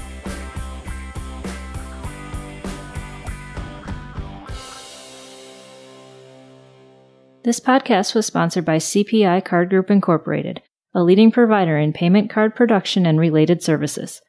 This 7.47 7.61
podcast 7.61 8.13
was 8.17 8.27
sponsored 8.27 8.65
by 8.65 8.79
CPI 8.79 9.45
Card 9.45 9.71
Group 9.71 9.89
Incorporated, 9.89 10.63
a 10.93 11.05
leading 11.05 11.31
provider 11.31 11.79
in 11.79 11.93
payment 11.93 12.29
card 12.29 12.57
production 12.57 13.07
and 13.07 13.21
related 13.21 13.63
services. 13.63 14.21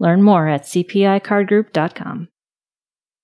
Learn 0.00 0.24
more 0.24 0.48
at 0.48 0.64
cpicardgroup.com. 0.64 2.30